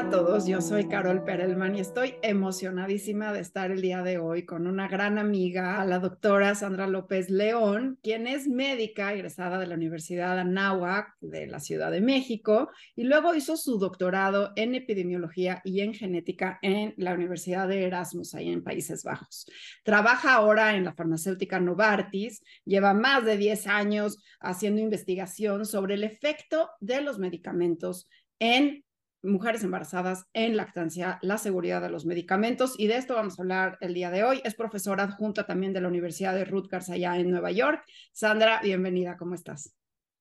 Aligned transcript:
A 0.00 0.08
todos, 0.08 0.46
yo 0.46 0.62
soy 0.62 0.88
Carol 0.88 1.24
Perelman 1.24 1.76
y 1.76 1.80
estoy 1.80 2.14
emocionadísima 2.22 3.34
de 3.34 3.40
estar 3.40 3.70
el 3.70 3.82
día 3.82 4.02
de 4.02 4.16
hoy 4.16 4.46
con 4.46 4.66
una 4.66 4.88
gran 4.88 5.18
amiga, 5.18 5.84
la 5.84 5.98
doctora 5.98 6.54
Sandra 6.54 6.86
López 6.86 7.28
León, 7.28 7.98
quien 8.02 8.26
es 8.26 8.48
médica 8.48 9.12
egresada 9.12 9.58
de 9.58 9.66
la 9.66 9.74
Universidad 9.74 10.38
Anáhuac 10.38 11.18
de 11.20 11.46
la 11.46 11.60
Ciudad 11.60 11.90
de 11.90 12.00
México 12.00 12.70
y 12.96 13.04
luego 13.04 13.34
hizo 13.34 13.58
su 13.58 13.78
doctorado 13.78 14.54
en 14.56 14.74
epidemiología 14.74 15.60
y 15.64 15.82
en 15.82 15.92
genética 15.92 16.58
en 16.62 16.94
la 16.96 17.12
Universidad 17.12 17.68
de 17.68 17.84
Erasmus, 17.84 18.34
ahí 18.34 18.48
en 18.48 18.64
Países 18.64 19.04
Bajos. 19.04 19.44
Trabaja 19.84 20.32
ahora 20.32 20.76
en 20.76 20.84
la 20.86 20.94
farmacéutica 20.94 21.60
Novartis, 21.60 22.42
lleva 22.64 22.94
más 22.94 23.26
de 23.26 23.36
10 23.36 23.66
años 23.66 24.16
haciendo 24.40 24.80
investigación 24.80 25.66
sobre 25.66 25.92
el 25.92 26.04
efecto 26.04 26.70
de 26.80 27.02
los 27.02 27.18
medicamentos 27.18 28.08
en 28.38 28.82
mujeres 29.22 29.62
embarazadas 29.64 30.26
en 30.32 30.56
lactancia, 30.56 31.18
la 31.22 31.38
seguridad 31.38 31.82
de 31.82 31.90
los 31.90 32.06
medicamentos 32.06 32.74
y 32.78 32.86
de 32.86 32.96
esto 32.96 33.14
vamos 33.14 33.38
a 33.38 33.42
hablar 33.42 33.78
el 33.80 33.94
día 33.94 34.10
de 34.10 34.24
hoy. 34.24 34.40
Es 34.44 34.54
profesora 34.54 35.04
adjunta 35.04 35.46
también 35.46 35.72
de 35.72 35.80
la 35.80 35.88
Universidad 35.88 36.34
de 36.34 36.44
Rutgers 36.44 36.90
allá 36.90 37.16
en 37.16 37.30
Nueva 37.30 37.50
York. 37.50 37.84
Sandra, 38.12 38.60
bienvenida, 38.62 39.16
¿cómo 39.16 39.34
estás? 39.34 39.74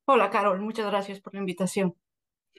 Hola, 0.05 0.29
Carol, 0.29 0.59
muchas 0.59 0.87
gracias 0.87 1.19
por 1.19 1.33
la 1.33 1.39
invitación. 1.39 1.95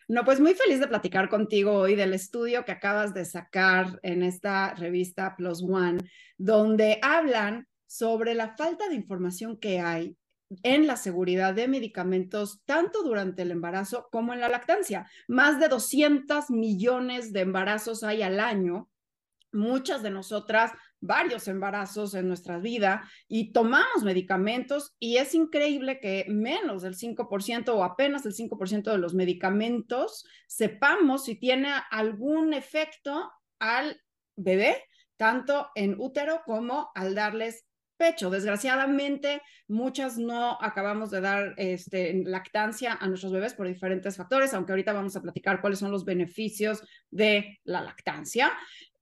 No, 0.09 0.25
pues 0.25 0.41
muy 0.41 0.55
feliz 0.55 0.81
de 0.81 0.89
platicar 0.89 1.29
contigo 1.29 1.73
hoy 1.73 1.95
del 1.95 2.15
estudio 2.15 2.65
que 2.65 2.73
acabas 2.73 3.15
de 3.15 3.25
sacar 3.25 4.01
en 4.03 4.23
esta 4.23 4.75
revista 4.75 5.37
Plus 5.37 5.63
One, 5.63 5.99
donde 6.37 6.99
hablan 7.03 7.69
sobre 7.87 8.35
la 8.35 8.57
falta 8.57 8.89
de 8.89 8.97
información 8.97 9.57
que 9.59 9.81
hay 9.81 10.17
en 10.63 10.87
la 10.87 10.97
seguridad 10.97 11.55
de 11.55 11.69
medicamentos 11.69 12.63
tanto 12.65 13.03
durante 13.03 13.43
el 13.43 13.51
embarazo 13.51 14.09
como 14.11 14.33
en 14.33 14.41
la 14.41 14.49
lactancia. 14.49 15.09
Más 15.29 15.61
de 15.61 15.69
200 15.69 16.51
millones 16.51 17.33
de 17.33 17.41
embarazos 17.41 18.03
hay 18.03 18.23
al 18.23 18.41
año, 18.41 18.91
muchas 19.53 20.03
de 20.03 20.11
nosotras 20.11 20.73
varios 21.01 21.49
embarazos 21.49 22.15
en 22.15 22.29
nuestra 22.29 22.59
vida 22.59 23.09
y 23.27 23.53
tomamos 23.53 24.05
medicamentos 24.05 24.95
y 24.99 25.17
es 25.17 25.35
increíble 25.35 25.99
que 25.99 26.27
menos 26.29 26.83
del 26.83 26.95
5% 26.95 27.71
o 27.71 27.83
apenas 27.83 28.27
el 28.27 28.35
5% 28.35 28.93
de 28.93 28.99
los 28.99 29.15
medicamentos 29.15 30.27
sepamos 30.47 31.25
si 31.25 31.37
tiene 31.37 31.73
algún 31.91 32.53
efecto 32.53 33.33
al 33.59 34.01
bebé, 34.37 34.85
tanto 35.17 35.71
en 35.75 35.99
útero 35.99 36.43
como 36.45 36.91
al 36.95 37.15
darles 37.15 37.65
pecho. 38.01 38.31
Desgraciadamente, 38.31 39.43
muchas 39.69 40.17
no 40.17 40.57
acabamos 40.63 41.11
de 41.11 41.21
dar 41.21 41.55
este, 41.59 42.23
lactancia 42.25 42.95
a 42.99 43.07
nuestros 43.07 43.31
bebés 43.31 43.53
por 43.53 43.69
diferentes 43.69 44.17
factores, 44.17 44.55
aunque 44.55 44.73
ahorita 44.73 44.95
vamos 44.95 45.15
a 45.17 45.21
platicar 45.21 45.61
cuáles 45.61 45.81
son 45.81 45.91
los 45.91 46.07
beneficios 46.07 46.83
de 47.11 47.61
la 47.65 47.83
lactancia. 47.83 48.53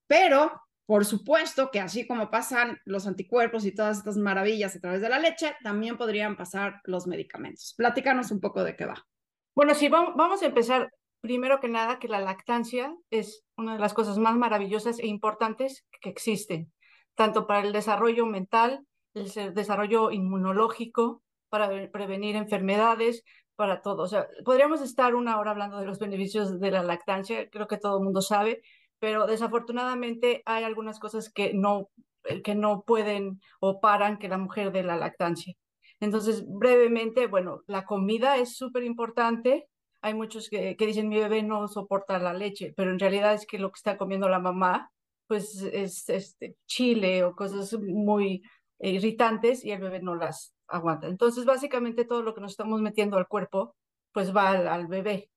Pero, 0.09 0.61
por 0.85 1.05
supuesto 1.05 1.71
que 1.71 1.79
así 1.79 2.09
como 2.09 2.29
pasan 2.29 2.81
los 2.85 3.07
anticuerpos 3.07 3.65
y 3.65 3.73
todas 3.73 3.99
estas 3.99 4.17
maravillas 4.17 4.75
a 4.75 4.81
través 4.81 5.01
de 5.01 5.09
la 5.09 5.21
leche, 5.21 5.55
también 5.63 5.97
podrían 5.97 6.37
pasar 6.37 6.81
los 6.83 7.07
medicamentos. 7.07 7.75
Platícanos 7.77 8.33
un 8.33 8.41
poco 8.41 8.65
de 8.65 8.75
qué 8.75 8.87
va. 8.87 9.07
Bueno, 9.55 9.77
sí, 9.77 9.89
vamos 9.89 10.43
a 10.43 10.47
empezar 10.47 10.91
primero 11.21 11.61
que 11.61 11.69
nada 11.69 12.01
que 12.01 12.09
la 12.09 12.21
lactancia 12.21 12.97
es 13.11 13.45
una 13.57 13.75
de 13.75 13.81
las 13.81 13.95
cosas 13.95 14.19
más 14.19 14.35
maravillosas 14.37 14.99
e 14.99 15.07
importantes 15.07 15.87
que 16.01 16.11
existen, 16.11 16.73
tanto 17.19 17.49
para 17.49 17.67
el 17.67 17.73
desarrollo 17.73 18.27
mental, 18.27 18.87
el 19.13 19.53
desarrollo 19.53 20.13
inmunológico, 20.13 21.21
para 21.49 21.69
prevenir 21.91 22.37
enfermedades, 22.37 23.25
para 23.57 23.83
todo. 23.83 24.05
O 24.05 24.07
sea, 24.07 24.29
podríamos 24.45 24.81
estar 24.83 25.17
una 25.17 25.37
hora 25.41 25.51
hablando 25.51 25.81
de 25.81 25.87
los 25.87 25.99
beneficios 25.99 26.61
de 26.61 26.71
la 26.71 26.85
lactancia, 26.85 27.51
creo 27.51 27.67
que 27.67 27.77
todo 27.77 27.99
el 27.99 28.05
mundo 28.05 28.23
sabe, 28.23 28.63
pero 29.01 29.27
desafortunadamente 29.27 30.43
hay 30.47 30.63
algunas 30.63 31.01
cosas 31.01 31.29
que 31.29 31.53
no, 31.55 31.91
eh, 32.23 32.41
que 32.41 32.55
no 32.55 32.83
pueden 32.83 33.41
o 33.59 33.81
paran 33.81 34.19
que 34.19 34.29
la 34.29 34.39
mujer 34.39 34.71
de 34.71 34.85
la 34.85 34.95
lactancia. 34.95 35.55
Entonces, 35.99 36.45
brevemente, 36.47 37.27
bueno, 37.27 37.63
la 37.67 37.85
comida 37.85 38.37
es 38.37 38.57
súper 38.57 38.85
importante. 38.85 39.67
Hay 40.03 40.15
muchos 40.15 40.49
que, 40.49 40.77
que, 40.77 40.87
dicen 40.87 41.09
mi 41.09 41.19
bebé 41.19 41.43
no 41.43 41.67
soporta 41.67 42.21
la 42.21 42.33
leche, 42.33 42.73
pero 42.77 42.93
en 42.93 43.01
realidad 43.01 43.35
es 43.35 43.45
que 43.45 43.59
lo 43.59 43.73
que 43.73 43.79
está 43.79 43.99
comiendo 43.99 44.29
la 44.29 44.39
mamá, 44.39 44.93
pues 45.29 45.63
es 45.63 46.09
este, 46.09 46.57
chile 46.67 47.23
o 47.23 47.37
cosas 47.37 47.73
muy 47.79 48.43
irritantes 48.81 49.65
y 49.65 49.71
el 49.71 49.81
bebé 49.81 50.01
no 50.01 50.15
las 50.17 50.55
aguanta. 50.67 51.07
Entonces, 51.07 51.45
básicamente 51.45 52.05
todo 52.05 52.23
lo 52.23 52.35
que 52.35 52.41
nos 52.41 52.53
estamos 52.53 52.81
metiendo 52.81 53.17
al 53.17 53.29
cuerpo, 53.29 53.77
pues 54.13 54.35
va 54.35 54.51
al, 54.51 54.87
bebé. 54.87 55.31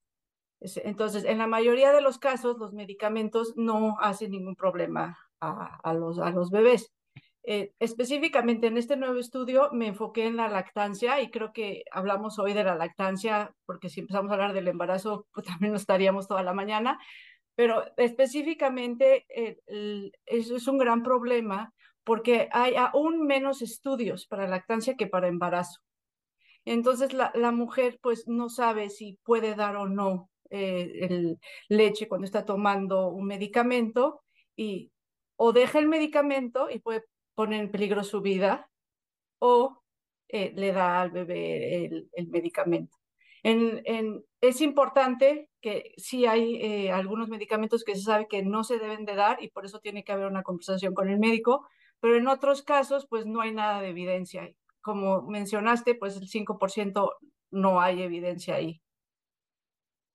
Entonces, 0.59 1.25
en 1.25 1.40
la 1.40 1.47
mayoría 1.47 1.91
de 1.91 2.01
los 2.01 2.19
casos, 2.19 2.57
los 2.57 2.74
medicamentos 2.74 3.53
no 3.57 3.97
hacen 4.00 4.31
ningún 4.31 4.56
problema 4.56 5.18
a, 5.40 5.94
los, 5.94 6.19
a 6.19 6.30
los 6.30 6.51
bebés. 6.51 6.91
Eh, 7.44 7.74
específicamente 7.80 8.68
en 8.68 8.78
este 8.78 8.96
nuevo 8.96 9.19
estudio 9.19 9.69
me 9.72 9.88
enfoqué 9.88 10.28
en 10.28 10.38
la 10.38 10.47
lactancia 10.47 11.22
y 11.22 11.31
creo 11.31 11.51
que 11.51 11.84
hablamos 11.91 12.38
hoy 12.38 12.53
de 12.53 12.63
la 12.63 12.75
lactancia 12.75 13.51
porque 13.66 13.90
si 13.90 14.01
empezamos 14.01 14.30
a 14.30 14.35
hablar 14.35 14.53
del 14.53 14.68
embarazo, 14.68 15.25
pues 15.34 15.47
también 15.47 15.74
nos 15.74 15.81
estaríamos 15.81 16.28
toda 16.28 16.44
la 16.44 16.53
mañana, 16.53 17.00
pero 17.56 17.84
específicamente 17.97 19.25
eh, 19.29 19.59
eso 20.25 20.56
es 20.56 20.67
un 20.67 20.78
gran 20.78 21.03
problema 21.03 21.73
porque 22.03 22.50
hay 22.51 22.75
aún 22.75 23.25
menos 23.25 23.62
estudios 23.62 24.25
para 24.25 24.47
lactancia 24.47 24.95
que 24.95 25.07
para 25.07 25.28
embarazo. 25.28 25.79
Entonces 26.66 27.13
la, 27.13 27.51
mujer 27.51 28.00
pues 28.01 28.28
no 28.28 28.50
sabe 28.50 28.89
si 28.89 29.19
puede 29.23 29.56
dar 29.56 29.75
o 29.78 29.88
no 29.88 30.29
eh, 30.50 31.07
el 31.09 31.39
leche 31.69 32.07
cuando 32.07 32.25
está 32.25 32.45
tomando 32.45 33.09
un 33.09 33.25
medicamento 33.25 34.22
y 34.56 34.91
o 35.38 35.53
deja 35.53 35.79
el 35.79 35.88
medicamento 35.88 36.69
y 36.69 36.79
puede 36.79 37.03
poner 37.33 37.62
en 37.62 37.72
peligro 37.72 38.03
su 38.03 38.22
vida 38.22 38.69
o 39.39 39.81
eh, 40.28 40.53
le 40.56 40.72
da 40.72 41.01
al 41.01 41.12
bebé 41.12 41.85
el, 41.85 42.28
medicamento. 42.28 42.95
es 43.44 44.62
importante 44.62 45.50
que 45.62 45.94
sí 45.98 46.26
hay 46.26 46.56
eh, 46.56 46.92
algunos 46.92 47.30
medicamentos 47.30 47.84
que 47.84 47.96
se 47.96 48.04
sabe 48.04 48.28
que 48.28 48.44
no 48.44 48.64
se 48.64 48.80
deben 48.80 49.06
de 49.06 49.16
dar 49.16 49.42
y 49.42 49.50
por 49.50 49.66
eso 49.66 49.80
tiene 49.80 50.04
que 50.04 50.12
haber 50.12 50.28
una 50.28 50.44
conversación 50.44 50.94
con 50.94 51.10
el 51.10 51.20
médico, 51.20 51.68
pero 52.00 52.18
en 52.18 52.28
otros 52.28 52.64
casos 52.64 53.08
pues 53.10 53.26
no 53.26 53.42
hay 53.42 53.54
nada 53.54 53.82
de 53.82 53.90
evidencia. 53.90 54.52
Como 54.82 55.22
mencionaste, 55.24 55.96
pues 55.96 56.18
el 56.18 56.28
5% 56.28 57.12
no 57.52 57.82
hay 57.82 58.02
evidencia 58.02 58.56
ahí. 58.56 58.82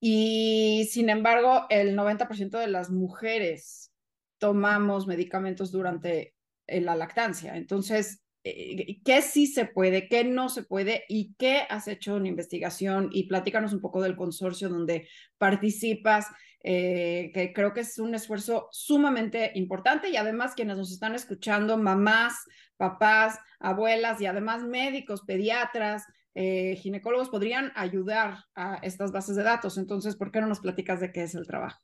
Y 0.01 0.89
sin 0.91 1.09
embargo, 1.09 1.67
el 1.71 1.97
90% 1.97 2.59
de 2.59 2.69
las 2.69 2.91
mujeres 2.91 3.93
tomamos 4.39 5.07
medicamentos 5.07 5.73
durante 5.73 6.35
eh, 6.67 6.81
la 6.81 6.97
lactancia. 6.97 7.57
Entonces, 7.57 8.23
eh, 8.49 9.01
¿qué 9.05 9.23
sí 9.23 9.47
se 9.49 9.65
puede, 9.65 10.09
qué 10.09 10.23
no 10.23 10.49
se 10.49 10.63
puede 10.63 11.05
y 11.09 11.35
qué 11.35 11.63
has 11.69 11.89
hecho 11.89 12.17
en 12.17 12.27
investigación? 12.27 13.09
Y 13.13 13.27
platícanos 13.27 13.73
un 13.73 13.81
poco 13.81 14.01
del 14.01 14.15
consorcio 14.15 14.69
donde 14.69 15.09
participas 15.37 16.27
eh, 16.63 17.33
que 17.35 17.53
creo 17.53 17.73
que 17.73 17.81
es 17.81 17.99
un 17.99 18.15
esfuerzo 18.15 18.69
sumamente 18.71 19.51
importante 19.55 20.11
y 20.11 20.17
además 20.17 20.55
quienes 20.55 20.77
nos 20.77 20.93
están 20.93 21.15
escuchando, 21.15 21.77
mamás, 21.77 22.45
papás, 22.77 23.39
abuelas 23.59 24.21
y 24.21 24.27
además 24.27 24.63
médicos, 24.63 25.23
pediatras, 25.23 26.05
eh, 26.35 26.77
ginecólogos 26.77 27.31
podrían 27.31 27.73
ayudar 27.75 28.45
a 28.55 28.77
estas 28.83 29.11
bases 29.11 29.35
de 29.35 29.43
datos. 29.43 29.77
Entonces, 29.77 30.17
¿por 30.17 30.31
qué 30.31 30.41
no 30.41 30.47
nos 30.47 30.61
platicas 30.61 31.01
de 31.01 31.11
qué 31.11 31.25
es 31.25 31.35
el 31.35 31.47
trabajo? 31.47 31.81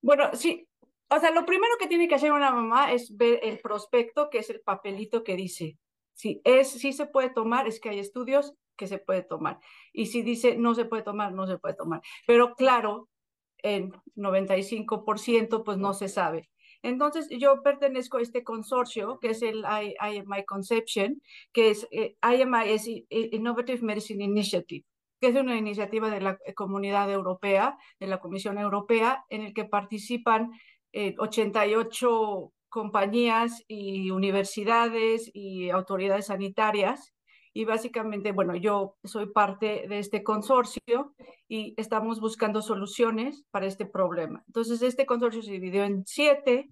Bueno, 0.00 0.30
sí, 0.34 0.68
o 1.14 1.20
sea, 1.20 1.30
lo 1.30 1.44
primero 1.44 1.74
que 1.78 1.86
tiene 1.86 2.08
que 2.08 2.14
hacer 2.14 2.32
una 2.32 2.50
mamá 2.50 2.92
es 2.92 3.16
ver 3.16 3.40
el 3.42 3.58
prospecto, 3.60 4.30
que 4.30 4.38
es 4.38 4.50
el 4.50 4.60
papelito 4.60 5.24
que 5.24 5.36
dice, 5.36 5.78
si 6.14 6.40
es, 6.44 6.70
si 6.70 6.92
se 6.92 7.06
puede 7.06 7.30
tomar, 7.30 7.66
es 7.66 7.80
que 7.80 7.90
hay 7.90 7.98
estudios 7.98 8.54
que 8.76 8.86
se 8.86 8.98
puede 8.98 9.22
tomar. 9.22 9.58
Y 9.92 10.06
si 10.06 10.22
dice 10.22 10.56
no 10.56 10.74
se 10.74 10.84
puede 10.84 11.02
tomar, 11.02 11.32
no 11.32 11.46
se 11.46 11.58
puede 11.58 11.74
tomar. 11.74 12.00
Pero 12.26 12.54
claro, 12.54 13.08
en 13.58 13.92
95% 14.16 15.64
pues 15.64 15.78
no 15.78 15.94
se 15.94 16.08
sabe. 16.08 16.50
Entonces 16.82 17.28
yo 17.30 17.62
pertenezco 17.62 18.18
a 18.18 18.22
este 18.22 18.42
consorcio 18.42 19.18
que 19.20 19.30
es 19.30 19.42
el 19.42 19.64
IMI 19.64 20.44
Conception, 20.46 21.22
que 21.52 21.70
es 21.70 21.86
eh, 21.92 22.16
IMI 22.22 22.70
es 22.70 22.88
Innovative 23.08 23.82
Medicine 23.82 24.24
Initiative, 24.24 24.84
que 25.20 25.28
es 25.28 25.36
una 25.36 25.56
iniciativa 25.56 26.10
de 26.10 26.20
la 26.20 26.38
comunidad 26.56 27.08
europea, 27.10 27.78
de 28.00 28.08
la 28.08 28.18
Comisión 28.18 28.58
Europea, 28.58 29.24
en 29.28 29.42
el 29.42 29.54
que 29.54 29.64
participan 29.64 30.50
88 31.18 32.44
eh, 32.44 32.58
compañías 32.68 33.62
y 33.68 34.10
universidades 34.10 35.30
y 35.34 35.70
autoridades 35.70 36.26
sanitarias 36.26 37.12
y 37.54 37.64
básicamente, 37.64 38.32
bueno, 38.32 38.56
yo 38.56 38.96
soy 39.04 39.30
parte 39.30 39.86
de 39.88 39.98
este 39.98 40.22
consorcio 40.22 41.14
y 41.48 41.74
estamos 41.76 42.18
buscando 42.20 42.62
soluciones 42.62 43.44
para 43.50 43.66
este 43.66 43.84
problema. 43.84 44.42
Entonces, 44.46 44.80
este 44.82 45.04
consorcio 45.04 45.42
se 45.42 45.52
dividió 45.52 45.84
en 45.84 46.04
siete. 46.06 46.70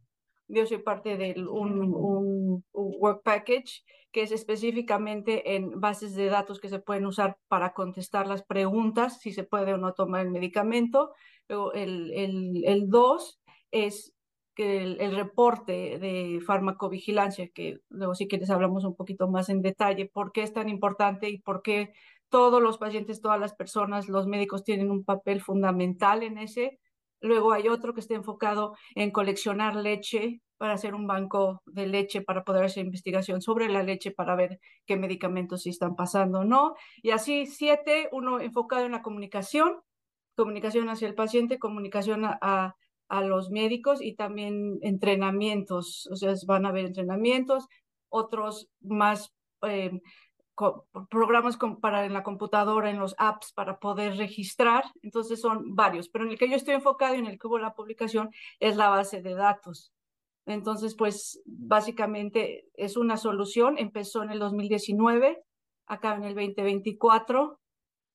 Yo 0.49 0.67
soy 0.67 0.79
parte 0.79 1.17
de 1.19 1.35
un, 1.47 2.65
work 2.73 3.23
package 3.23 3.85
que 4.11 4.23
es 4.23 4.33
específicamente 4.33 5.55
en 5.55 5.79
bases 5.81 6.15
de 6.17 6.27
datos 6.27 6.59
que 6.59 6.69
se 6.69 6.81
pueden 6.81 7.07
usar 7.07 7.39
para 7.47 7.73
contestar 7.75 8.27
las 8.27 8.43
preguntas, 8.43 9.21
si 9.21 9.33
se 9.33 9.45
puede 9.45 9.75
o 9.75 9.77
no 9.77 9.93
tomar 9.93 10.23
el 10.27 10.33
medicamento. 10.33 11.13
Luego 11.47 11.73
el, 11.75 12.11
el, 12.13 12.65
el 12.65 12.89
dos 12.89 13.40
es 13.71 14.15
que 14.55 14.83
el, 14.83 15.17
reporte 15.17 15.99
de 15.99 16.41
farmacovigilancia, 16.47 17.49
que 17.49 17.79
luego 17.89 18.15
si 18.15 18.29
quieres 18.29 18.51
hablamos 18.51 18.85
un 18.85 18.97
poquito 18.97 19.29
más 19.29 19.49
en 19.49 19.63
detalle, 19.63 20.11
por 20.13 20.33
qué 20.33 20.43
es 20.43 20.53
tan 20.53 20.69
importante 20.69 21.31
y 21.31 21.39
por 21.39 21.63
qué 21.63 21.93
todos 22.29 22.63
los 22.63 22.79
pacientes, 22.79 23.21
todas 23.21 23.41
las 23.41 23.55
personas, 23.55 24.09
los 24.09 24.27
médicos 24.27 24.65
tienen 24.65 24.91
un 24.91 25.05
papel 25.05 25.41
fundamental 25.41 26.23
en 26.23 26.39
ese. 26.39 26.79
Luego 27.21 27.53
hay 27.53 27.69
otro 27.69 27.95
que 27.95 28.01
está 28.01 28.15
enfocado 28.15 28.75
en 28.95 29.11
coleccionar 29.11 29.77
leche 29.77 30.41
para 30.57 30.75
hacer 30.75 30.95
un 30.95 31.07
banco 31.07 31.63
de 31.67 31.87
leche, 31.87 32.23
para 32.23 32.45
poder 32.45 32.65
hacer 32.65 32.85
investigación 32.85 33.41
sobre 33.41 33.69
la 33.69 33.83
leche, 33.83 34.11
para 34.11 34.37
ver 34.37 34.61
qué 34.87 34.97
medicamentos 34.97 35.63
sí 35.63 35.71
están 35.71 35.97
pasando 35.97 36.41
o 36.41 36.45
no. 36.45 36.75
Y 37.03 37.11
así 37.11 37.47
siete, 37.47 38.09
uno 38.13 38.41
enfocado 38.41 38.85
en 38.85 38.93
la 38.93 39.03
comunicación, 39.03 39.81
comunicación 40.37 40.89
hacia 40.89 41.09
el 41.09 41.15
paciente, 41.15 41.59
comunicación 41.59 42.25
a, 42.27 42.39
a 42.43 42.75
los 43.21 43.51
médicos 43.51 44.01
y 44.01 44.15
también 44.15 44.79
entrenamientos, 44.83 46.09
o 46.13 46.17
sea, 46.17 46.33
van 46.47 46.65
a 46.65 46.69
haber 46.69 46.87
entrenamientos, 46.87 47.67
otros 48.09 48.69
más 48.81 49.33
eh, 49.63 50.01
programas 51.11 51.59
para 51.81 52.05
en 52.05 52.13
la 52.13 52.23
computadora, 52.23 52.91
en 52.91 52.99
los 52.99 53.15
apps 53.19 53.53
para 53.53 53.79
poder 53.79 54.17
registrar, 54.17 54.85
entonces 55.03 55.41
son 55.41 55.75
varios, 55.75 56.09
pero 56.09 56.25
en 56.25 56.33
el 56.33 56.39
que 56.39 56.49
yo 56.49 56.57
estoy 56.57 56.75
enfocado 56.75 57.15
y 57.15 57.19
en 57.19 57.27
el 57.27 57.39
que 57.39 57.47
hubo 57.47 57.59
la 57.59 57.75
publicación 57.75 58.31
es 58.59 58.77
la 58.77 58.91
base 58.91 59.23
de 59.23 59.35
datos. 59.35 59.93
Entonces, 60.47 60.95
pues 60.97 61.41
básicamente 61.45 62.67
es 62.75 62.97
una 62.97 63.17
solución, 63.17 63.79
empezó 63.79 64.23
en 64.23 64.31
el 64.31 64.39
2019, 64.39 65.43
acá 65.87 66.15
en 66.15 66.25
el 66.25 66.35
2024, 66.35 67.60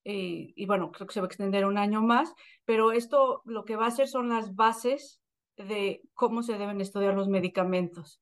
eh, 0.08 0.52
y 0.54 0.66
bueno, 0.66 0.92
creo 0.92 1.08
que 1.08 1.14
se 1.14 1.20
va 1.20 1.24
a 1.24 1.26
extender 1.26 1.66
un 1.66 1.78
año 1.78 2.00
más, 2.00 2.32
pero 2.64 2.92
esto 2.92 3.42
lo 3.44 3.64
que 3.64 3.74
va 3.74 3.86
a 3.86 3.88
hacer 3.88 4.06
son 4.06 4.28
las 4.28 4.54
bases 4.54 5.20
de 5.56 6.00
cómo 6.14 6.44
se 6.44 6.58
deben 6.58 6.80
estudiar 6.80 7.14
los 7.14 7.26
medicamentos. 7.26 8.20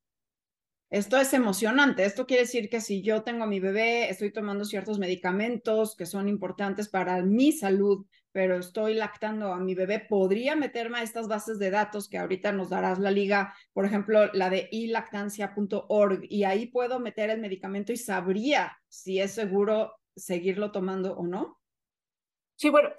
Esto 0.88 1.18
es 1.18 1.34
emocionante. 1.34 2.06
Esto 2.06 2.26
quiere 2.26 2.44
decir 2.44 2.70
que 2.70 2.80
si 2.80 3.02
yo 3.02 3.22
tengo 3.22 3.44
a 3.44 3.46
mi 3.46 3.60
bebé, 3.60 4.08
estoy 4.08 4.32
tomando 4.32 4.64
ciertos 4.64 4.98
medicamentos 4.98 5.94
que 5.94 6.06
son 6.06 6.26
importantes 6.26 6.88
para 6.88 7.20
mi 7.20 7.52
salud, 7.52 8.06
pero 8.32 8.56
estoy 8.56 8.94
lactando 8.94 9.52
a 9.52 9.58
mi 9.58 9.74
bebé, 9.74 10.00
podría 10.00 10.56
meterme 10.56 11.00
a 11.00 11.02
estas 11.02 11.28
bases 11.28 11.58
de 11.58 11.70
datos 11.70 12.08
que 12.08 12.16
ahorita 12.16 12.52
nos 12.52 12.70
darás 12.70 12.98
la 12.98 13.10
liga, 13.10 13.54
por 13.74 13.84
ejemplo, 13.84 14.32
la 14.32 14.48
de 14.48 14.70
ilactancia.org, 14.72 16.20
y 16.30 16.44
ahí 16.44 16.66
puedo 16.66 16.98
meter 16.98 17.28
el 17.28 17.42
medicamento 17.42 17.92
y 17.92 17.98
sabría 17.98 18.78
si 18.88 19.20
es 19.20 19.32
seguro 19.32 19.92
seguirlo 20.16 20.72
tomando 20.72 21.14
o 21.14 21.26
no. 21.26 21.58
Sí, 22.56 22.70
bueno, 22.70 22.90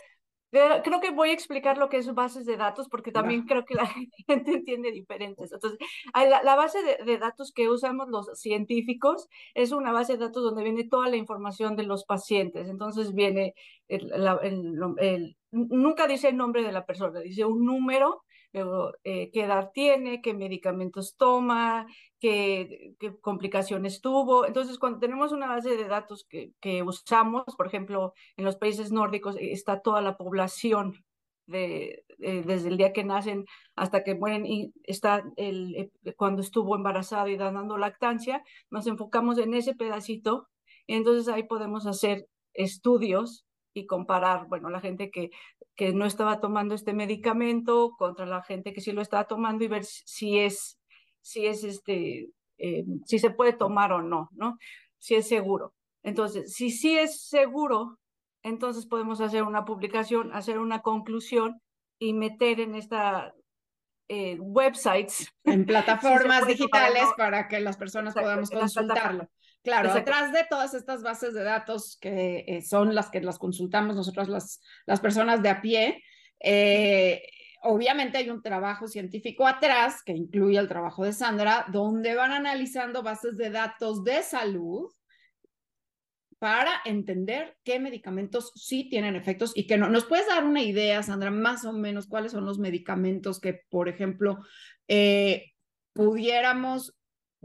creo 0.84 1.02
que 1.02 1.12
voy 1.12 1.30
a 1.30 1.34
explicar 1.34 1.78
lo 1.78 1.90
que 1.90 1.98
es 1.98 2.14
bases 2.14 2.46
de 2.46 2.58
datos 2.58 2.88
porque 2.90 3.12
también 3.12 3.46
creo 3.46 3.66
que 3.66 3.76
la 3.76 3.88
gente 4.28 4.52
entiende 4.52 4.92
diferentes. 4.92 5.52
Entonces, 5.52 5.80
la, 6.14 6.56
base 6.56 6.80
de, 7.06 7.18
datos 7.18 7.52
que 7.52 7.70
usamos 7.70 8.08
los 8.10 8.28
científicos 8.40 9.28
es 9.54 9.72
una 9.72 9.92
base 9.92 10.14
de 10.14 10.26
datos 10.26 10.44
donde 10.44 10.64
viene 10.64 10.88
toda 10.88 11.10
la 11.10 11.18
información 11.18 11.76
de 11.76 11.84
los 11.84 12.06
pacientes. 12.06 12.68
Entonces 12.70 13.14
viene, 13.14 13.54
el, 13.88 15.36
nunca 15.52 16.08
dice 16.08 16.30
el 16.30 16.38
nombre 16.38 16.64
de 16.64 16.72
la 16.72 16.86
persona, 16.86 17.20
dice 17.20 17.46
un 17.46 17.66
número 17.66 18.24
luego 18.56 18.94
eh, 19.04 19.30
qué 19.32 19.44
edad 19.44 19.72
tiene, 19.74 20.22
qué 20.22 20.34
medicamentos 20.34 21.16
toma, 21.18 21.88
qué, 22.20 22.96
complicaciones 23.22 24.02
tuvo. 24.02 24.46
Entonces, 24.46 24.80
cuando 24.80 25.00
tenemos 25.00 25.32
una 25.34 25.48
base 25.48 25.76
de 25.76 25.88
datos 25.88 26.26
que, 26.30 26.54
que, 26.62 26.82
usamos, 26.84 27.44
por 27.58 27.68
ejemplo, 27.68 28.14
en 28.38 28.46
los 28.46 28.56
países 28.56 28.92
nórdicos 28.92 29.36
eh, 29.36 29.52
está 29.52 29.82
toda 29.82 30.02
la 30.02 30.18
población 30.18 31.04
de, 31.48 32.06
desde 32.18 32.70
el 32.70 32.78
día 32.78 32.94
que 32.94 33.04
nacen 33.04 33.46
hasta 33.76 34.04
que 34.04 34.16
mueren 34.16 34.46
y 34.46 34.74
está 34.84 35.24
el, 35.36 35.92
cuando 36.16 36.42
estuvo 36.42 36.76
embarazada 36.76 37.30
y 37.30 37.38
dando 37.38 37.78
lactancia, 37.78 38.44
nos 38.70 38.88
enfocamos 38.88 39.38
en 39.38 39.54
ese 39.54 39.76
pedacito. 39.76 40.48
Y 40.88 40.96
entonces 40.96 41.28
ahí 41.28 41.44
podemos 41.44 41.86
hacer 41.88 42.28
estudios 42.54 43.45
y 43.76 43.86
comparar, 43.86 44.48
bueno, 44.48 44.70
la 44.70 44.80
gente 44.80 45.12
que, 45.12 45.32
que 45.76 45.94
no 45.94 46.06
estaba 46.06 46.40
tomando 46.40 46.74
este 46.74 46.94
medicamento 46.94 47.92
contra 47.98 48.26
la 48.26 48.42
gente 48.42 48.74
que 48.74 48.80
sí 48.80 48.94
lo 48.94 49.02
estaba 49.02 49.26
tomando 49.26 49.66
y 49.66 49.68
ver 49.68 49.84
si 49.84 50.40
es, 50.40 50.80
si 51.22 51.46
es 51.46 51.64
este, 51.66 52.30
eh, 52.58 52.86
si 53.06 53.20
se 53.20 53.32
puede 53.32 53.52
tomar 53.52 53.92
o 53.92 54.02
no, 54.02 54.30
¿no? 54.32 54.58
Si 54.98 55.16
es 55.16 55.28
seguro. 55.28 55.74
Entonces, 56.04 56.54
si 56.54 56.70
sí 56.72 56.98
es 56.98 57.28
seguro, 57.28 58.00
entonces 58.44 58.86
podemos 58.86 59.20
hacer 59.20 59.44
una 59.44 59.66
publicación, 59.66 60.32
hacer 60.34 60.58
una 60.60 60.82
conclusión 60.82 61.62
y 62.00 62.14
meter 62.14 62.62
en 62.62 62.76
esta 62.76 63.34
eh, 64.08 64.38
websites. 64.40 65.28
En 65.44 65.66
plataformas 65.66 66.48
digitales 66.48 67.06
para 67.18 67.48
que 67.48 67.60
las 67.60 67.78
personas 67.78 68.14
podamos 68.14 68.50
consultarlo. 68.50 69.30
Claro, 69.64 69.94
detrás 69.96 70.32
de 70.32 70.46
todas 70.48 70.76
estas 70.76 71.02
bases 71.02 71.34
de 71.34 71.44
datos 71.44 71.98
que 72.00 72.46
eh, 72.48 72.62
son 72.62 72.94
las 72.94 73.10
que 73.10 73.20
las 73.20 73.40
consultamos 73.40 73.96
nosotros 73.96 74.30
las, 74.30 74.62
las 74.86 75.00
personas 75.00 75.42
de 75.42 75.50
a 75.50 75.60
pie, 75.60 76.04
eh, 76.40 77.24
obviamente 77.64 78.20
hay 78.20 78.30
un 78.30 78.44
trabajo 78.44 78.88
científico 78.88 79.48
atrás 79.48 80.04
que 80.06 80.14
incluye 80.14 80.60
el 80.60 80.68
trabajo 80.68 81.04
de 81.04 81.14
Sandra, 81.14 81.66
donde 81.72 82.14
van 82.14 82.32
analizando 82.32 83.02
bases 83.02 83.38
de 83.38 83.50
datos 83.50 84.04
de 84.04 84.22
salud 84.22 84.92
para 86.46 86.74
entender 86.86 87.58
qué 87.64 87.80
medicamentos 87.80 88.52
sí 88.54 88.88
tienen 88.88 89.16
efectos 89.16 89.52
y 89.56 89.66
que 89.66 89.80
no. 89.80 89.90
¿Nos 89.90 90.06
puedes 90.06 90.28
dar 90.28 90.44
una 90.44 90.62
idea, 90.62 91.02
Sandra, 91.02 91.32
más 91.32 91.66
o 91.66 91.74
menos 91.74 92.06
cuáles 92.06 92.34
son 92.34 92.46
los 92.46 92.60
medicamentos 92.60 93.40
que, 93.40 93.62
por 93.68 93.90
ejemplo, 93.90 94.38
eh, 94.88 95.54
pudiéramos 95.94 96.95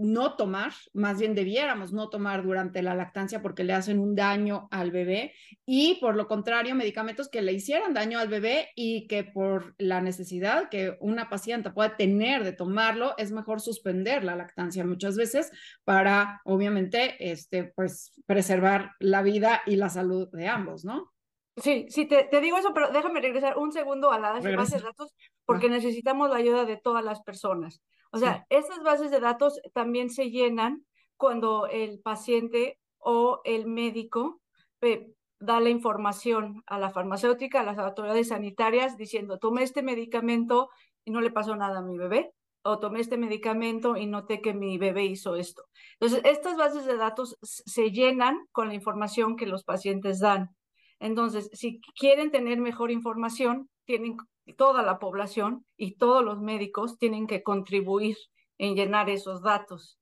no 0.01 0.37
tomar, 0.37 0.73
más 0.93 1.19
bien 1.19 1.35
debiéramos 1.35 1.93
no 1.93 2.09
tomar 2.09 2.43
durante 2.43 2.83
la 2.83 2.95
lactancia 2.95 3.43
porque 3.43 3.65
le 3.65 3.73
hacen 3.73 3.99
un 3.99 4.15
daño 4.15 4.69
al 4.71 4.91
bebé 4.91 5.35
y 5.67 5.99
por 6.01 6.17
lo 6.17 6.27
contrario 6.27 6.75
medicamentos 6.75 7.29
que 7.29 7.43
le 7.43 7.53
hicieran 7.53 7.95
daño 7.95 8.19
al 8.19 8.29
bebé 8.29 8.71
y 8.75 9.07
que 9.07 9.25
por 9.25 9.75
la 9.79 10.01
necesidad 10.01 10.69
que 10.71 10.97
una 11.01 11.29
paciente 11.29 11.71
pueda 11.71 11.97
tener 11.97 12.45
de 12.45 12.53
tomarlo 12.53 13.15
es 13.19 13.31
mejor 13.31 13.61
suspender 13.61 14.25
la 14.25 14.37
lactancia 14.37 14.85
muchas 14.85 15.17
veces 15.17 15.51
para 15.85 16.41
obviamente 16.45 17.31
este 17.31 17.65
pues 17.65 18.13
preservar 18.27 18.93
la 18.99 19.23
vida 19.23 19.63
y 19.67 19.77
la 19.77 19.91
salud 19.91 20.29
de 20.33 20.49
ambos, 20.49 20.85
¿no? 20.85 21.13
Sí, 21.57 21.87
sí, 21.91 22.07
te, 22.07 22.25
te 22.25 22.41
digo 22.41 22.57
eso, 22.57 22.73
pero 22.73 22.91
déjame 22.91 23.21
regresar 23.21 23.59
un 23.59 23.73
segundo 23.73 24.13
a 24.13 24.19
la 24.19 24.33
base 24.33 24.77
de 24.77 24.83
datos 24.83 25.15
porque 25.45 25.69
necesitamos 25.69 26.31
la 26.31 26.37
ayuda 26.37 26.65
de 26.65 26.77
todas 26.77 27.05
las 27.05 27.21
personas. 27.23 27.83
O 28.13 28.19
sea, 28.19 28.47
estas 28.49 28.83
bases 28.83 29.11
de 29.11 29.21
datos 29.21 29.61
también 29.73 30.11
se 30.11 30.31
llenan 30.31 30.85
cuando 31.17 31.67
el 31.67 32.01
paciente 32.01 32.79
o 32.99 33.41
el 33.45 33.67
médico 33.67 34.41
eh, 34.81 35.13
da 35.39 35.61
la 35.61 35.71
información 35.71 36.63
a 36.67 36.79
la 36.79 36.91
farmacéutica, 36.91 37.61
a 37.61 37.65
las 37.65 37.79
autoridades 37.79 38.29
sanitarias, 38.29 38.97
diciendo, 38.97 39.39
tomé 39.39 39.63
este 39.63 39.83
medicamento 39.83 40.71
y 41.05 41.11
no 41.11 41.21
le 41.21 41.31
pasó 41.31 41.57
nada 41.57 41.79
a 41.79 41.83
mi 41.83 41.97
bebé, 41.97 42.33
o 42.63 42.79
tomé 42.79 43.01
este 43.01 43.17
medicamento 43.17 43.97
y 43.97 44.07
noté 44.07 44.41
que 44.41 44.53
mi 44.53 44.77
bebé 44.77 45.05
hizo 45.05 45.37
esto. 45.37 45.65
Entonces, 45.99 46.21
estas 46.25 46.57
bases 46.57 46.85
de 46.85 46.97
datos 46.97 47.39
se 47.43 47.91
llenan 47.91 48.39
con 48.53 48.69
la 48.69 48.75
información 48.75 49.37
que 49.37 49.47
los 49.47 49.65
pacientes 49.65 50.21
dan. 50.21 50.55
Entonces, 50.99 51.49
si 51.55 51.81
quieren 51.99 52.31
tener 52.31 52.61
mejor 52.61 52.91
información, 52.91 53.71
tienen 53.87 54.19
toda 54.55 54.83
la 54.83 54.99
población 54.99 55.65
y 55.77 55.97
todos 55.97 56.25
los 56.25 56.41
médicos 56.41 56.99
tienen 56.99 57.27
que 57.27 57.43
contribuir 57.43 58.17
en 58.59 58.75
llenar 58.75 59.09
esos 59.11 59.43
datos. 59.43 59.99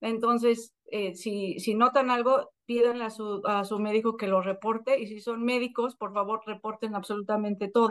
Entonces, 0.00 0.72
eh, 0.86 1.14
si, 1.14 1.58
si 1.60 1.74
notan 1.74 2.10
algo, 2.10 2.50
pídanle 2.64 3.04
a 3.04 3.10
su, 3.10 3.42
a 3.44 3.64
su 3.64 3.78
médico 3.78 4.16
que 4.16 4.26
lo 4.26 4.40
reporte 4.40 4.98
y 4.98 5.06
si 5.06 5.20
son 5.20 5.42
médicos, 5.44 5.96
por 5.96 6.12
favor, 6.14 6.40
reporten 6.46 6.94
absolutamente 6.94 7.68
todo, 7.68 7.90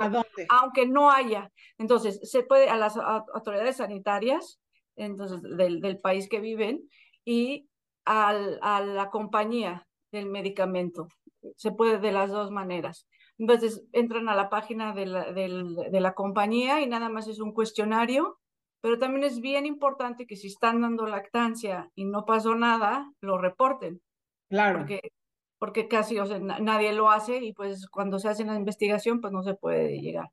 aunque 0.49 0.87
no 0.87 1.11
haya. 1.11 1.51
Entonces, 1.77 2.19
se 2.29 2.43
puede 2.43 2.69
a 2.69 2.77
las 2.77 2.97
autoridades 2.97 3.77
sanitarias 3.77 4.59
entonces, 4.95 5.41
del, 5.41 5.81
del 5.81 5.99
país 5.99 6.27
que 6.27 6.39
viven 6.39 6.89
y 7.23 7.69
al, 8.05 8.59
a 8.61 8.81
la 8.81 9.09
compañía 9.09 9.87
del 10.11 10.25
medicamento. 10.25 11.07
Se 11.55 11.71
puede 11.71 11.99
de 11.99 12.11
las 12.11 12.31
dos 12.31 12.51
maneras. 12.51 13.07
Entonces 13.39 13.83
entran 13.93 14.29
a 14.29 14.35
la 14.35 14.49
página 14.49 14.93
de 14.93 15.05
la, 15.05 15.31
de 15.31 15.99
la 15.99 16.13
compañía 16.13 16.81
y 16.81 16.87
nada 16.87 17.09
más 17.09 17.27
es 17.27 17.39
un 17.39 17.53
cuestionario, 17.53 18.37
pero 18.81 18.99
también 18.99 19.23
es 19.23 19.39
bien 19.39 19.65
importante 19.65 20.27
que 20.27 20.35
si 20.35 20.47
están 20.47 20.81
dando 20.81 21.07
lactancia 21.07 21.89
y 21.95 22.05
no 22.05 22.25
pasó 22.25 22.55
nada, 22.55 23.11
lo 23.21 23.37
reporten. 23.37 24.01
Claro. 24.49 24.79
Porque, 24.79 25.13
porque 25.57 25.87
casi 25.87 26.19
o 26.19 26.25
sea, 26.25 26.39
nadie 26.39 26.91
lo 26.93 27.09
hace 27.09 27.37
y 27.37 27.53
pues 27.53 27.87
cuando 27.89 28.19
se 28.19 28.27
hace 28.27 28.43
la 28.43 28.55
investigación 28.55 29.21
pues 29.21 29.31
no 29.31 29.41
se 29.41 29.55
puede 29.55 29.99
llegar. 30.01 30.27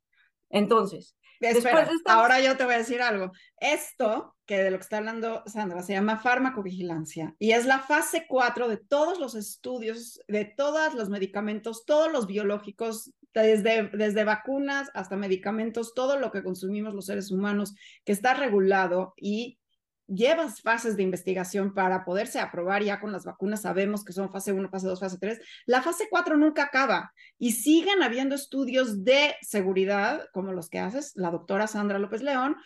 Entonces, 0.51 1.17
Espera, 1.41 1.89
ahora 2.07 2.41
yo 2.41 2.57
te 2.57 2.65
voy 2.65 2.75
a 2.75 2.79
decir 2.79 3.03
algo. 3.03 3.33
Esto, 3.59 4.37
que 4.47 4.59
de 4.59 4.71
lo 4.71 4.79
que 4.79 4.83
está 4.83 4.99
hablando 4.99 5.43
Sandra, 5.47 5.83
se 5.83 5.93
llama 5.93 6.19
farmacovigilancia 6.19 7.35
y 7.39 7.53
es 7.53 7.67
la 7.67 7.81
fase 7.81 8.27
4 8.29 8.69
de 8.69 8.77
todos 8.77 9.19
los 9.19 9.35
estudios, 9.35 10.21
de 10.29 10.45
todos 10.45 10.95
los 10.95 11.09
medicamentos, 11.09 11.85
todos 11.85 12.13
los 12.13 12.27
biológicos, 12.27 13.13
desde, 13.35 13.89
desde 13.89 14.25
vacunas 14.25 14.91
hasta 14.95 15.17
medicamentos, 15.17 15.95
todo 15.95 16.19
lo 16.19 16.31
que 16.31 16.43
consumimos 16.43 16.95
los 16.95 17.07
seres 17.07 17.31
humanos, 17.31 17.75
que 18.05 18.13
está 18.13 18.35
regulado 18.35 19.13
y 19.17 19.59
llevas 20.07 20.61
fases 20.63 20.97
de 20.97 21.03
investigación 21.03 21.75
para 21.75 22.05
poderse 22.05 22.41
aprobar 22.41 22.83
ya 22.83 23.01
con 23.01 23.13
las 23.13 23.25
vacunas, 23.25 23.63
sabemos 23.63 24.05
que 24.05 24.13
son 24.13 24.31
fase 24.31 24.53
1, 24.53 24.69
fase 24.69 24.87
2, 24.87 25.01
fase 25.01 25.19
3, 25.19 25.41
la 25.67 25.83
fase 25.83 26.07
4 26.11 26.37
nunca 26.37 26.65
acaba 26.65 27.13
y 27.39 27.53
siguen 27.53 28.03
habiendo 28.03 28.35
estudios 28.35 29.05
de 29.05 29.35
seguridad, 29.43 30.29
como 30.33 30.53
los 30.53 30.69
que 30.69 30.79
haces 30.79 31.13
la 31.17 31.31
doctora 31.31 31.67
Sandra 31.67 31.99
López 31.99 32.23
León, 32.23 32.57